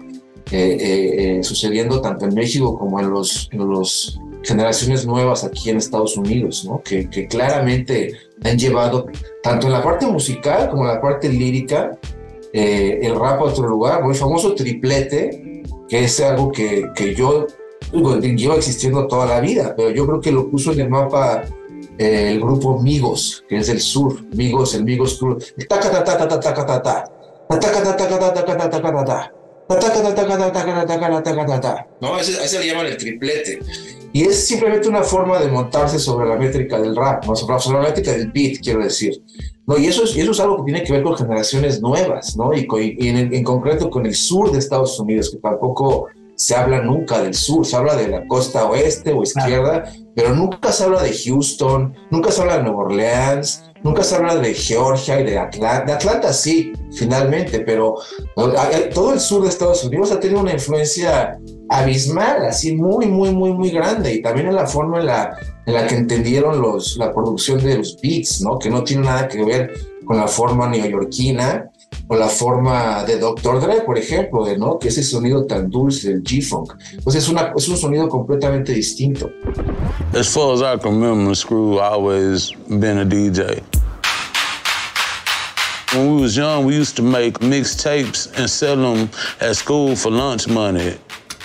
[0.51, 6.81] eh, sucediendo tanto en México como en los generaciones nuevas aquí en Estados Unidos, ¿no?
[6.83, 9.07] que, claramente han llevado
[9.41, 11.97] tanto en la parte musical como en la parte lírica
[12.53, 16.85] el rap a otro lugar, el famoso triplete, que es algo que,
[17.15, 17.47] yo
[17.91, 21.43] lleva existiendo toda la vida, pero yo creo que lo puso en el mapa
[21.97, 25.43] el grupo Migos, que es del sur, Migos, el Migos Club.
[32.01, 32.17] No.
[34.15, 37.35] Y es simplemente una forma de montarse sobre la métrica del rap, ¿no?
[37.35, 39.21] sobre, la métrica del beat, quiero decir.
[39.67, 42.37] No, y, eso es, y eso es algo que tiene que ver con generaciones nuevas,
[42.37, 42.53] ¿no?
[42.53, 42.65] y,
[42.97, 47.21] y en, en, concreto con el sur de Estados Unidos, que tampoco se habla nunca
[47.21, 51.13] del sur, se habla de la costa oeste o izquierda, pero nunca se habla de
[51.13, 55.85] Houston, nunca se habla de Nueva Orleans, nunca se habla de Georgia y de Atlanta.
[55.85, 57.95] De Atlanta sí, finalmente, pero
[58.93, 61.37] todo el sur de Estados Unidos ha tenido una influencia
[61.69, 65.73] abismal, así muy, muy, muy, muy grande, y también en la forma en la, en
[65.73, 68.57] la que entendieron los, la producción de los beats, ¿no?
[68.57, 69.73] que no tiene nada que ver
[70.05, 71.71] con la forma neoyorquina,
[72.07, 73.59] o la forma de Dr.
[73.59, 74.77] Dre, por ejemplo, ¿no?
[74.77, 76.73] que ese sonido tan dulce del G-Funk.
[77.03, 79.29] Pues es, es un sonido completamente distinto.
[80.13, 83.61] As far as I can remember, Screw always been a DJ.
[85.93, 90.11] When we was young, we used to make mixtapes and sell them at school for
[90.11, 90.97] lunch money.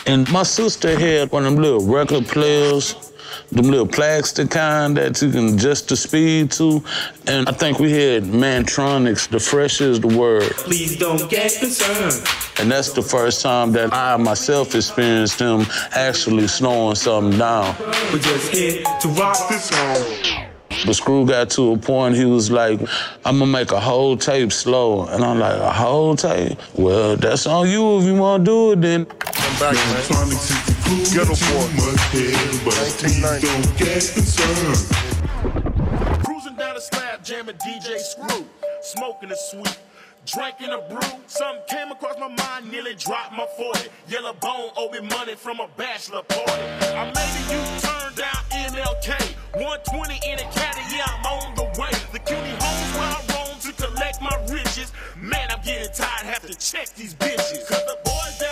[0.06, 3.09] And my sister had one of them little record players
[3.52, 6.82] them little plastic kind that you can adjust the speed to.
[7.26, 10.50] And I think we had Mantronics, the fresh is the word.
[10.52, 12.26] Please don't get concerned.
[12.58, 17.74] And that's the first time that I myself experienced them actually slowing something down.
[18.12, 20.46] We're just here to rock this song.
[20.86, 22.80] But Screw got to a point, he was like,
[23.24, 25.06] I'm gonna make a whole tape slow.
[25.06, 26.58] And I'm like, a whole tape?
[26.74, 29.06] Well, that's on you if you wanna do it then.
[29.62, 30.30] I'm back, man.
[31.12, 31.68] Ghetto boy.
[32.64, 34.80] but please don't get concerned.
[36.24, 38.46] Cruising down the slab, jamming DJ Screw,
[38.80, 39.78] smoking a sweet.
[40.24, 43.88] Drinking a brew, something came across my mind, nearly dropped my 40.
[44.08, 46.62] Yellow bone owed me money from a bachelor party.
[46.96, 48.40] I made a U-turn down
[48.72, 49.12] MLK,
[49.60, 51.90] 120 in a caddy, yeah, I'm on the way.
[52.12, 54.92] The cutie homes where I roam to collect my riches.
[55.16, 57.66] Man, I'm getting tired, have to check these bitches.
[57.66, 58.49] Cause the boys down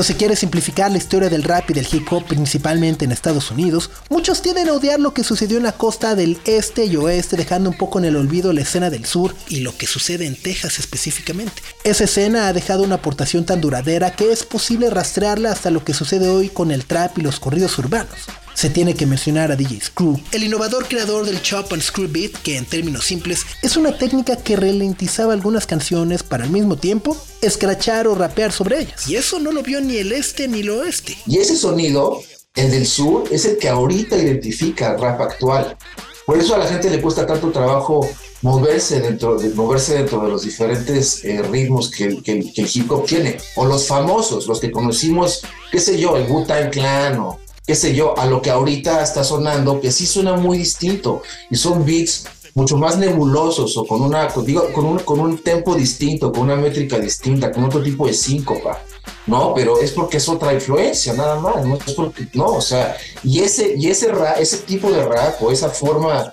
[0.00, 3.50] Cuando se quiere simplificar la historia del rap y del hip hop principalmente en Estados
[3.50, 7.36] Unidos, muchos tienden a odiar lo que sucedió en la costa del este y oeste
[7.36, 10.36] dejando un poco en el olvido la escena del sur y lo que sucede en
[10.36, 11.60] Texas específicamente.
[11.84, 15.92] Esa escena ha dejado una aportación tan duradera que es posible rastrearla hasta lo que
[15.92, 18.20] sucede hoy con el trap y los corridos urbanos.
[18.60, 22.32] Se tiene que mencionar a DJ Screw, el innovador creador del Chop and Screw Beat,
[22.42, 27.16] que en términos simples es una técnica que ralentizaba algunas canciones para al mismo tiempo
[27.40, 29.08] escrachar o rapear sobre ellas.
[29.08, 31.16] Y eso no lo vio ni el este ni el oeste.
[31.24, 32.20] Y ese sonido,
[32.54, 35.78] el del sur, es el que ahorita identifica el rap actual.
[36.26, 38.06] Por eso a la gente le cuesta tanto trabajo
[38.42, 43.06] moverse dentro de, moverse dentro de los diferentes eh, ritmos que, que, el hip hop
[43.06, 43.38] tiene.
[43.56, 45.40] O los famosos, los que conocimos,
[45.72, 49.24] qué sé yo, el Wu-Tang Clan o qué sé yo, a lo que ahorita está
[49.24, 54.28] sonando, que sí suena muy distinto y son beats mucho más nebulosos o con una,
[54.44, 58.12] digo, con un, con un tempo distinto, con una métrica distinta, con otro tipo de
[58.12, 58.82] síncopa,
[59.26, 59.54] ¿no?
[59.54, 63.40] Pero es porque es otra influencia, nada más, no es porque, no, o sea, y
[63.40, 66.32] ese, y ese, rap, ese tipo de rap o esa forma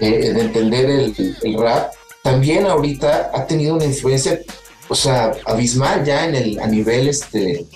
[0.00, 4.40] eh, de entender el, el rap, también ahorita ha tenido una influencia,
[4.88, 7.66] o sea, abismal ya en el, a nivel este,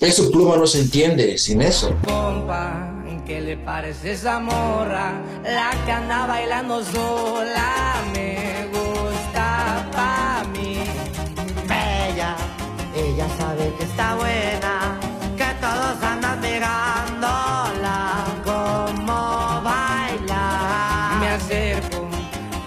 [0.00, 1.94] eso pluma no se entiende sin eso.
[2.04, 2.92] Compa,
[3.26, 5.20] ¿qué le parece esa morra?
[5.42, 10.78] La que anda bailando sola me gusta pa' mí.
[11.68, 12.36] Bella,
[12.94, 15.00] ella sabe que está buena,
[15.36, 21.18] que todos andan pegándola como baila.
[21.20, 22.08] Me acerco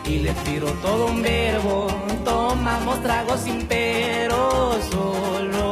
[0.05, 1.87] y le tiro todo un verbo.
[2.25, 5.70] Tomamos tragos sin pero, solo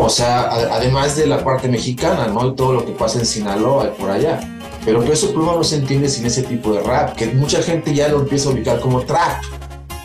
[0.00, 2.48] O sea, a- además de la parte mexicana, ¿no?
[2.48, 4.40] Y todo lo que pasa en Sinaloa y por allá.
[4.84, 8.08] Pero Peso Pluma no se entiende sin ese tipo de rap, que mucha gente ya
[8.08, 9.42] lo empieza a ubicar como trap,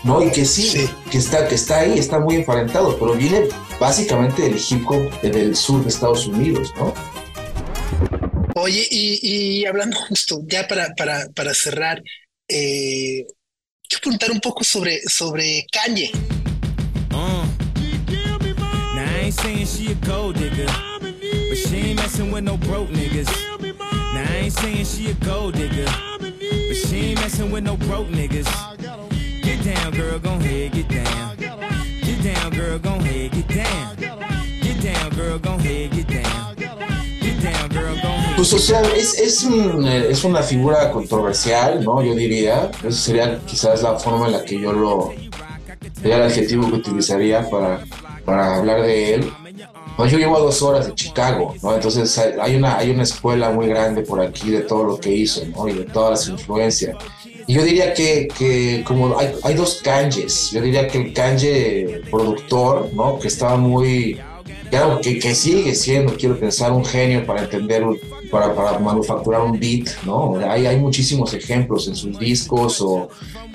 [0.03, 0.21] ¿no?
[0.21, 3.47] Y que sí, Que, está, que está ahí, está muy emparentado, pero viene
[3.79, 6.93] básicamente del hip hop del sur de Estados Unidos, ¿no?
[8.55, 9.19] Oye, y,
[9.61, 12.01] y hablando justo, ya para, para, para cerrar,
[12.47, 13.25] eh,
[13.87, 16.11] quiero preguntar un poco sobre, sobre Kanye.
[19.43, 20.65] Saying she a gold digger,
[21.01, 21.13] but
[21.49, 23.29] But she ain't messing with no broke niggas.
[24.13, 25.85] Now I ain't saying she a gold digger.
[26.19, 28.47] But she ain't messing with no broke niggas.
[29.43, 31.35] Get down, girl, gon' ahead, get down.
[31.37, 33.95] Get down, girl, gon' ahead, get down.
[34.61, 36.55] Get down, girl, gon' ahead, get down.
[36.55, 38.35] Get down, girl, gon' ahead.
[38.37, 42.01] Pues o sea, es, es, un, eh, es una figura controversial, ¿no?
[42.01, 42.71] Yo diría.
[42.81, 45.13] Esa sería quizás la forma en la que yo lo...
[45.99, 47.83] Sería el adjetivo que utilizaría para,
[48.25, 49.31] para hablar de él.
[49.95, 51.75] Pues yo llevo a dos horas de Chicago, ¿no?
[51.75, 55.45] Entonces hay una, hay una escuela muy grande por aquí de todo lo que hizo,
[55.55, 55.67] ¿no?
[55.67, 56.97] Y de todas las influencias.
[57.45, 62.01] Y yo diría que, que como hay, hay dos kanjes, yo diría que el kanje
[62.09, 63.19] productor, ¿no?
[63.19, 64.19] Que estaba muy,
[64.69, 67.83] claro, que, que sigue siendo, quiero pensar, un genio para entender,
[68.33, 70.35] para, para manufacturar un beat, ¿no?
[70.53, 73.07] Hay, hay muchísimos ejemplos en sus discos o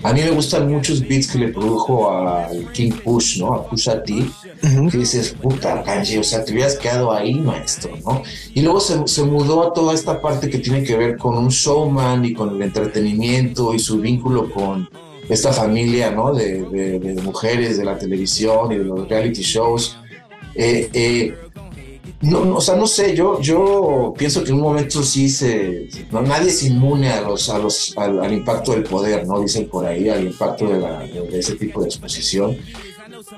[0.04, 3.52] a mí me gustan muchos beats que le produjo al King Push, ¿no?
[3.54, 4.12] A Pusha T,
[4.90, 8.22] que dices, puta, Kanye, o sea, te hubieras quedado ahí, maestro, ¿no?
[8.54, 11.48] Y luego se, se mudó a toda esta parte que tiene que ver con un
[11.48, 14.88] showman y con el entretenimiento y su vínculo con
[15.28, 16.32] esta familia, ¿no?
[16.32, 19.98] De, de- de mujeres de la televisión y de los reality shows.
[20.54, 21.34] Eh, eh,
[22.20, 25.88] no, no, o sea, no sé, yo, yo pienso que en un momento sí se,
[26.10, 29.40] no, nadie es inmune a los, a los, al, impacto del poder, ¿no?
[29.40, 32.56] Dicen por ahí, al impacto de, la- de ese tipo de exposición.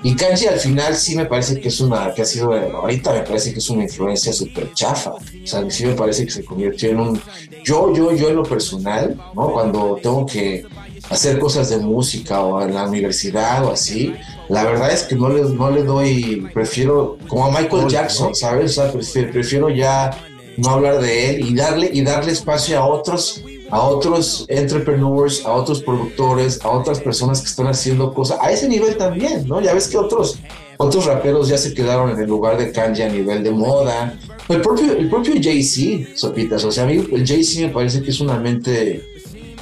[0.02, 3.20] Y Kanji al final sí me parece que es una, que ha sido, ahorita me
[3.20, 5.10] parece que es una influencia súper chafa.
[5.12, 7.20] O sea, sí me parece que se convirtió en un,
[7.64, 9.52] yo, yo, yo en lo personal, ¿no?
[9.52, 10.64] Cuando tengo que
[11.10, 14.14] hacer cosas de música o en la universidad o así,
[14.48, 18.78] la verdad es que no le, no le doy, prefiero, como a Michael Jackson, ¿sabes?
[18.78, 20.10] O sea, prefiero, prefiero ya
[20.56, 25.52] no hablar de él y darle, y darle espacio a otros a otros entrepreneurs, a
[25.52, 29.60] otros productores, a otras personas que están haciendo cosas a ese nivel también, ¿no?
[29.60, 30.38] Ya ves que otros,
[30.76, 34.18] otros raperos ya se quedaron en el lugar de Kanye a nivel de moda.
[34.48, 38.10] El propio, el propio Jay-Z, Sopitas, o sea, a mí el Jay-Z me parece que
[38.10, 39.04] es una mente,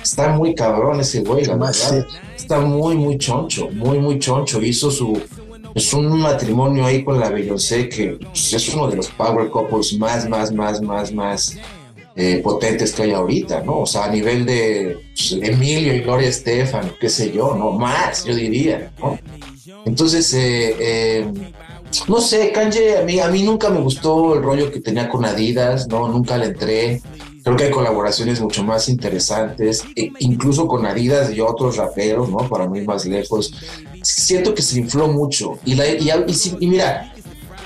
[0.02, 2.06] está muy cabrón ese güey, la verdad.
[2.36, 4.62] Está muy, muy choncho, muy, muy choncho.
[4.62, 5.20] Hizo su,
[5.74, 9.98] es un matrimonio ahí con la Beyoncé que pues, es uno de los power couples
[9.98, 11.56] más, más, más, más, más
[12.16, 13.80] eh, potentes que hay ahorita, ¿no?
[13.80, 17.72] O sea, a nivel de pues, Emilio y Gloria Estefan, qué sé yo, ¿no?
[17.72, 19.18] Más, yo diría, ¿no?
[19.84, 21.32] Entonces, eh, eh,
[22.08, 25.24] no sé, Kanye, a mí, a mí nunca me gustó el rollo que tenía con
[25.24, 26.08] Adidas, ¿no?
[26.08, 27.02] Nunca le entré.
[27.48, 32.38] Creo que hay colaboraciones mucho más interesantes, e- incluso con Adidas y otros raperos, ¿no?
[32.48, 33.52] Para mí más lejos.
[34.02, 35.58] Siento que se infló mucho.
[35.64, 37.12] Y, la, y, y y mira,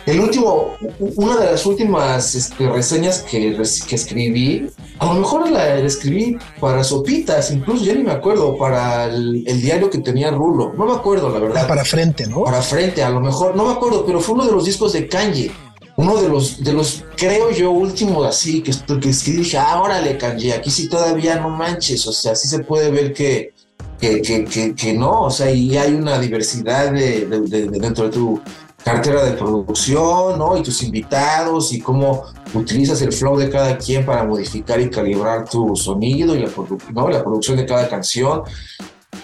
[0.06, 0.76] el último,
[1.16, 3.56] una de las últimas este, reseñas que,
[3.88, 4.68] que escribí,
[4.98, 9.60] a lo mejor la escribí para Sopitas, incluso ya ni me acuerdo, para el, el
[9.60, 10.72] diario que tenía Rulo.
[10.76, 11.68] No me acuerdo, la verdad.
[11.68, 12.44] Para frente, ¿no?
[12.44, 15.08] Para frente, a lo mejor, no me acuerdo, pero fue uno de los discos de
[15.08, 15.50] Kanye.
[15.96, 20.16] Uno de los, de los, creo yo, últimos así, que, que, sí dije, ah, órale,
[20.16, 23.52] Kanye, aquí sí todavía no manches, o sea, sí se puede ver que,
[24.00, 28.04] que, que, que, que no, o sea, y hay una diversidad de- de- de dentro
[28.04, 28.40] de tu
[28.82, 30.56] cartera de producción, ¿no?
[30.56, 32.24] Y tus invitados y cómo
[32.54, 36.82] utilizas el flow de cada quien para modificar y calibrar tu sonido y la, produ-
[36.92, 37.08] ¿no?
[37.08, 38.42] la producción de cada canción.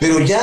[0.00, 0.40] Pero ya,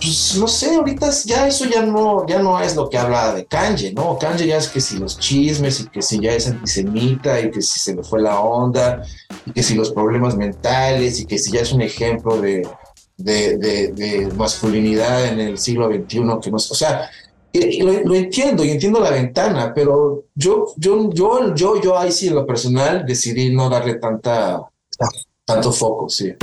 [0.00, 3.44] pues no sé, ahorita ya eso ya no, ya no es lo que habla de
[3.46, 4.18] Kanye, ¿no?
[4.18, 7.62] Kanye ya es que si los chismes y que si ya es antisemita y que
[7.62, 9.02] si se le fue la onda
[9.44, 12.66] y que si los problemas mentales y que si ya es un ejemplo de,
[13.16, 16.04] de, de- de masculinidad en el siglo XXI
[16.42, 17.08] que no, o sea,
[17.54, 22.34] lo entiendo y entiendo la ventana, pero yo, yo, yo, yo, yo ahí sí en
[22.34, 24.60] lo personal decidí no darle tanta,
[25.44, 26.34] tanto foco, sí.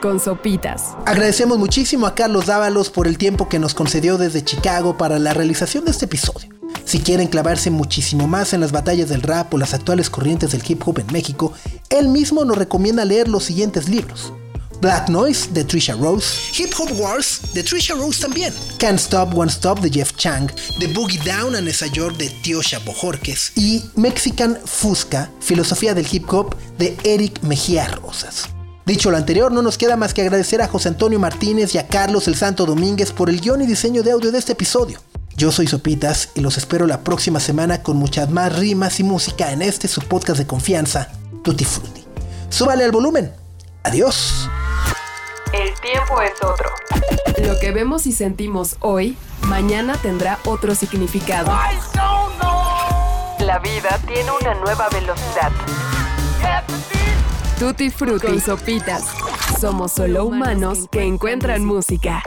[0.00, 0.94] Con sopitas.
[1.06, 5.34] Agradecemos muchísimo a Carlos Dávalos por el tiempo que nos concedió desde Chicago para la
[5.34, 6.48] realización de este episodio.
[6.84, 10.62] Si quieren clavarse muchísimo más en las batallas del rap o las actuales corrientes del
[10.66, 11.52] hip hop en México,
[11.90, 14.32] él mismo nos recomienda leer los siguientes libros.
[14.80, 19.50] Black Noise de Trisha Rose, Hip Hop Wars de Trisha Rose también, Can't Stop One
[19.50, 24.56] Stop de Jeff Chang, The Boogie Down and Esa York de Tiosha Bojorques y Mexican
[24.64, 28.48] Fusca, Filosofía del Hip Hop de Eric Mejía Rosas.
[28.88, 31.86] Dicho lo anterior, no nos queda más que agradecer a José Antonio Martínez y a
[31.86, 34.98] Carlos el Santo Domínguez por el guion y diseño de audio de este episodio.
[35.36, 39.52] Yo soy Sopitas y los espero la próxima semana con muchas más rimas y música
[39.52, 41.12] en este su podcast de confianza,
[41.44, 42.02] Tutti Frutti.
[42.48, 43.30] Súbale al volumen.
[43.82, 44.48] Adiós.
[45.52, 46.70] El tiempo es otro.
[47.46, 51.52] Lo que vemos y sentimos hoy, mañana tendrá otro significado.
[53.40, 55.52] La vida tiene una nueva velocidad.
[57.58, 59.04] Tutti Frutti sopitas.
[59.60, 62.22] Somos solo humanos que encuentran música.